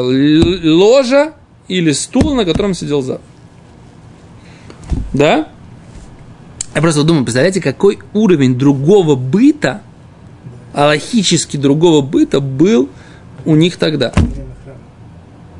ложа 0.63 1.33
или 1.67 1.91
стула, 1.91 2.33
на 2.33 2.45
котором 2.45 2.73
сидел 2.73 3.01
зав. 3.01 3.21
Да? 5.13 5.47
Я 6.73 6.81
просто 6.81 7.03
думаю, 7.03 7.23
представляете, 7.23 7.61
какой 7.61 7.99
уровень 8.13 8.57
другого 8.57 9.15
быта, 9.15 9.81
аллахически 10.73 11.57
другого 11.57 12.01
быта 12.01 12.39
был 12.39 12.89
у 13.45 13.55
них 13.55 13.77
тогда. 13.77 14.11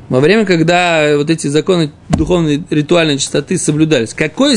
Во 0.08 0.20
время, 0.20 0.44
когда 0.44 1.16
вот 1.16 1.30
эти 1.30 1.46
законы 1.46 1.92
духовной 2.08 2.62
ритуальной 2.68 3.18
чистоты 3.18 3.56
соблюдались. 3.56 4.12
Какой 4.12 4.56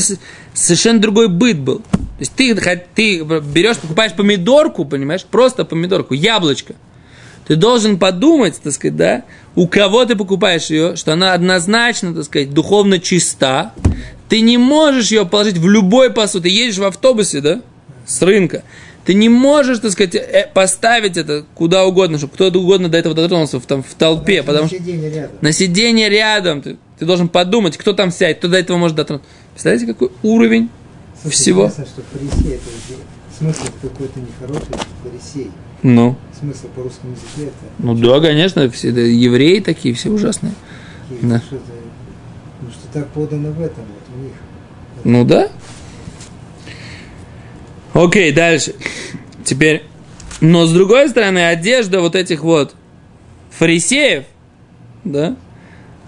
совершенно 0.52 1.00
другой 1.00 1.28
быт 1.28 1.58
был. 1.58 1.78
То 1.78 2.20
есть 2.20 2.32
ты, 2.34 2.54
ты 2.94 3.22
берешь, 3.22 3.78
покупаешь 3.78 4.12
помидорку, 4.12 4.84
понимаешь, 4.84 5.24
просто 5.24 5.64
помидорку, 5.64 6.14
яблочко. 6.14 6.74
Ты 7.48 7.56
должен 7.56 7.98
подумать, 7.98 8.60
так 8.62 8.74
сказать, 8.74 8.96
да, 8.96 9.24
у 9.56 9.66
кого 9.66 10.04
ты 10.04 10.14
покупаешь 10.14 10.66
ее, 10.66 10.96
что 10.96 11.14
она 11.14 11.32
однозначно, 11.32 12.14
так 12.14 12.24
сказать, 12.24 12.52
духовно 12.52 12.98
чиста. 12.98 13.72
Ты 14.28 14.42
не 14.42 14.58
можешь 14.58 15.10
ее 15.10 15.24
положить 15.24 15.56
в 15.56 15.66
любой 15.66 16.12
посуд. 16.12 16.42
Ты 16.42 16.50
едешь 16.50 16.76
в 16.76 16.84
автобусе, 16.84 17.40
да, 17.40 17.62
с 18.06 18.20
рынка. 18.20 18.64
Ты 19.06 19.14
не 19.14 19.30
можешь, 19.30 19.78
так 19.78 19.92
сказать, 19.92 20.14
э, 20.14 20.50
поставить 20.52 21.16
это 21.16 21.46
куда 21.54 21.86
угодно, 21.86 22.18
чтобы 22.18 22.34
кто-то 22.34 22.58
угодно 22.58 22.90
до 22.90 22.98
этого 22.98 23.14
дотронулся 23.14 23.58
в, 23.58 23.64
там, 23.64 23.82
в 23.82 23.94
толпе, 23.94 24.42
потому 24.42 24.66
что 24.66 24.76
Сиденье 24.76 25.10
рядом. 25.10 25.36
на 25.40 25.52
сиденье 25.52 26.10
рядом. 26.10 26.60
Ты, 26.60 26.76
ты 26.98 27.06
должен 27.06 27.30
подумать, 27.30 27.78
кто 27.78 27.94
там 27.94 28.10
сядет, 28.12 28.38
кто 28.38 28.48
до 28.48 28.58
этого 28.58 28.76
может 28.76 28.98
дотронуться. 28.98 29.30
Представляете, 29.54 29.86
какой 29.86 30.10
уровень 30.22 30.68
Слушай, 31.22 31.34
всего? 31.34 31.64
Интересно, 31.64 31.86
что 31.86 32.02
фарисей, 32.12 32.56
это 32.56 32.64
смысл 33.38 33.72
какой-то 33.80 34.20
нехороший, 34.20 34.74
фарисей. 35.02 35.50
Ну, 35.82 36.16
Смысл 36.38 36.68
по 36.74 36.82
русскому 36.82 37.12
языке 37.12 37.48
это 37.48 37.54
ну 37.78 37.94
да, 37.94 38.20
конечно, 38.20 38.68
все 38.70 38.90
да, 38.92 39.00
евреи 39.00 39.60
такие, 39.60 39.94
все 39.94 40.10
ужасные. 40.10 40.52
какие- 41.08 41.30
Да. 41.30 41.38
что-то, 41.38 41.62
ну, 42.62 42.70
что 42.70 42.92
так 42.92 43.08
подано 43.08 43.50
в 43.50 43.60
этом 43.60 43.84
вот 43.84 44.16
у 44.16 44.22
них. 44.22 44.32
Ну 45.04 45.24
да. 45.24 45.48
Окей, 47.94 48.32
дальше. 48.32 48.74
Теперь, 49.44 49.84
но 50.40 50.66
с 50.66 50.72
другой 50.72 51.08
стороны, 51.08 51.46
одежда 51.48 52.00
вот 52.00 52.14
этих 52.14 52.42
вот 52.42 52.74
фарисеев, 53.50 54.24
да, 55.04 55.36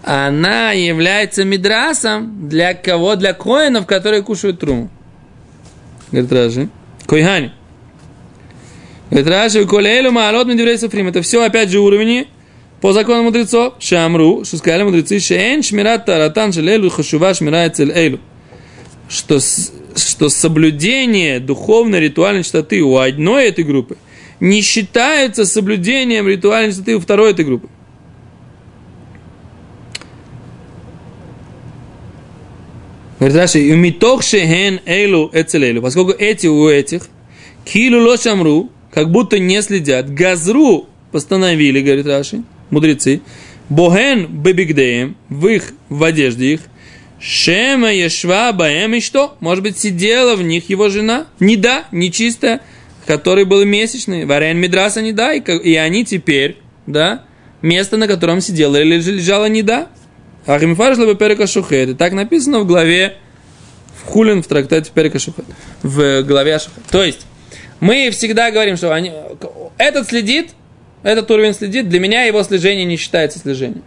она 0.05 0.73
является 0.73 1.45
мидрасом 1.45 2.49
для 2.49 2.75
кого? 2.75 3.17
Для 3.17 3.33
коинов, 3.35 3.87
которые 3.87 4.23
кушают 4.23 4.61
труму. 4.61 4.91
Говорит 6.13 6.33
Раши. 6.33 6.69
Койхани. 7.07 7.53
Говорит 9.11 9.29
Раши, 9.29 9.67
колейлу 9.67 10.13
маалот 10.13 10.47
медиврей 10.47 10.79
софрим. 10.79 11.09
Это 11.09 11.21
все, 11.23 11.43
опять 11.43 11.71
же, 11.71 11.81
уровни 11.81 12.29
по 12.81 12.93
закону 12.93 13.25
мудрецов. 13.25 13.75
Шамру, 13.81 14.45
что 14.45 14.57
сказали 14.57 14.85
мудрецы, 14.85 15.19
шеэн 15.19 15.63
шмират 15.63 16.07
таратан 16.07 16.53
шелейлу 16.53 16.91
хашува 16.91 17.35
шмира 17.35 17.67
эцель 17.67 17.91
эйлу 17.93 18.21
что, 19.11 19.41
что 19.41 20.29
соблюдение 20.29 21.41
духовной 21.41 22.01
ритуальной 22.01 22.45
чистоты 22.45 22.81
у 22.81 22.97
одной 22.97 23.49
этой 23.49 23.65
группы 23.65 23.97
не 24.39 24.63
считается 24.63 25.45
соблюдением 25.45 26.29
ритуальной 26.29 26.71
чистоты 26.71 26.97
у 26.97 27.01
второй 27.01 27.33
этой 27.33 27.45
группы. 27.45 27.69
Говорит 33.19 33.37
Раши, 33.37 33.61
«И 33.61 33.73
митох 33.73 34.23
шехен 34.23 34.81
эйлу 34.87 35.29
эцелейлу», 35.35 35.83
поскольку 35.83 36.13
эти 36.13 36.47
у 36.47 36.69
этих, 36.69 37.09
килу 37.67 38.01
ло 38.01 38.17
шамру, 38.17 38.71
как 38.93 39.11
будто 39.11 39.39
не 39.39 39.63
следят, 39.63 40.13
газру 40.13 40.89
постановили, 41.13 41.81
говорит 41.81 42.07
Раши, 42.07 42.43
мудрецы, 42.71 43.21
бохен 43.69 44.27
бебигдеем, 44.27 45.17
в 45.29 45.47
их, 45.47 45.73
в 45.89 46.03
одежде 46.05 46.55
их, 46.55 46.61
Шема 47.21 47.93
Ешва 47.93 48.51
Баэм 48.53 48.95
и 48.95 49.01
что? 49.01 49.37
Может 49.41 49.63
быть, 49.63 49.79
сидела 49.79 50.37
в 50.37 50.43
них 50.43 50.71
его 50.71 50.89
жена? 50.89 51.27
Не 51.39 51.57
да, 51.57 51.85
нечистая, 51.93 52.63
который 53.07 53.45
был 53.45 53.63
месячный. 53.67 54.25
Варен 54.25 54.57
Мидраса 54.57 55.03
не 55.03 55.13
да, 55.13 55.35
и, 55.35 55.41
и 55.41 55.77
они 55.77 56.07
теперь, 56.07 56.57
да, 56.87 57.25
место, 57.61 57.99
на 57.99 58.09
котором 58.09 58.41
сидела 58.41 58.77
или 58.77 58.97
леж- 58.97 59.13
лежала 59.13 59.51
не 59.51 59.63
да. 59.63 59.89
Ахимфаршла 60.47 61.05
бы 61.05 61.15
Перека 61.15 61.47
Шухет. 61.47 61.91
И 61.91 61.95
так 61.95 62.15
написано 62.15 62.61
в 62.61 62.67
главе 62.67 63.19
в 64.03 64.07
Хулин 64.07 64.43
в 64.43 64.47
трактате 64.47 64.91
Перека 64.95 65.19
Шухет. 65.19 65.45
В 65.83 66.23
главе 66.23 66.59
Шухет. 66.59 66.85
То 66.91 67.05
есть, 67.05 67.27
мы 67.81 68.11
всегда 68.11 68.51
говорим, 68.51 68.77
что 68.77 68.93
они, 68.95 69.13
этот 69.79 70.09
следит, 70.09 70.51
этот 71.03 71.31
уровень 71.31 71.55
следит, 71.55 71.89
для 71.89 71.99
меня 72.01 72.25
его 72.25 72.43
слежение 72.43 72.85
не 72.85 72.97
считается 72.97 73.39
слежением. 73.39 73.83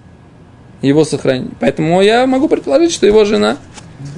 Его 0.82 1.06
сохранение. 1.06 1.52
Поэтому 1.60 2.02
я 2.02 2.26
могу 2.28 2.50
предположить, 2.50 2.91
что 2.91 3.06
его 3.06 3.24
жена 3.24 3.58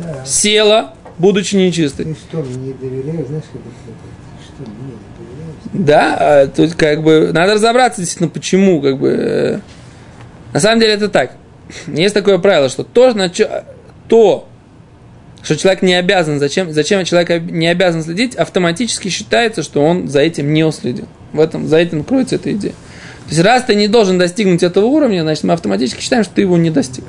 Да. 0.04 0.26
села, 0.26 0.94
будучи 1.20 1.56
нечистой. 1.56 2.06
Ты 2.06 2.14
что, 2.16 2.38
мне 2.38 2.68
не 2.70 2.74
доверяешь? 2.74 3.28
Знаешь, 3.28 3.44
как 3.52 3.62
это? 3.62 4.44
Что, 4.46 4.72
мне 4.72 4.94
не 4.94 5.76
доверяешь? 5.76 5.88
Да, 5.88 6.18
а 6.20 6.48
тут 6.48 6.74
как 6.76 7.04
бы 7.04 7.32
надо 7.34 7.54
разобраться 7.56 8.02
действительно, 8.02 8.30
почему, 8.30 8.82
как 8.82 8.98
бы. 8.98 9.10
э, 9.10 9.60
На 10.54 10.60
самом 10.60 10.80
деле 10.80 10.94
это 10.94 11.10
так. 11.10 11.34
Есть 11.88 12.14
такое 12.16 12.38
правило, 12.38 12.70
что 12.70 12.84
то, 12.84 13.14
на 13.14 13.30
чё- 13.30 13.64
то 14.08 14.48
что 15.46 15.56
человек 15.56 15.84
не 15.84 15.94
обязан, 15.94 16.40
зачем, 16.40 16.74
зачем 16.74 17.06
человек 17.06 17.44
не 17.44 17.68
обязан 17.68 18.04
следить, 18.04 18.36
автоматически 18.36 19.10
считается, 19.10 19.62
что 19.62 19.84
он 19.84 20.10
за 20.10 20.22
этим 20.22 20.52
не 20.54 20.64
уследил. 20.64 21.08
В 21.34 21.40
этом, 21.40 21.68
за 21.68 21.78
этим 21.78 22.04
кроется 22.04 22.36
эта 22.36 22.52
идея. 22.54 22.74
То 22.74 23.30
есть, 23.30 23.42
раз 23.42 23.64
ты 23.64 23.76
не 23.76 23.88
должен 23.88 24.18
достигнуть 24.18 24.64
этого 24.64 24.86
уровня, 24.86 25.22
значит, 25.22 25.44
мы 25.44 25.54
автоматически 25.54 26.02
считаем, 26.02 26.24
что 26.24 26.34
ты 26.34 26.42
его 26.42 26.58
не 26.58 26.72
достиг. 26.72 27.06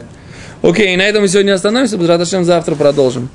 Окей, 0.63 0.95
на 0.97 1.03
этом 1.03 1.23
мы 1.23 1.29
сегодня 1.29 1.55
остановимся. 1.55 1.97
Будь 1.97 2.09
завтра 2.09 2.75
продолжим. 2.75 3.31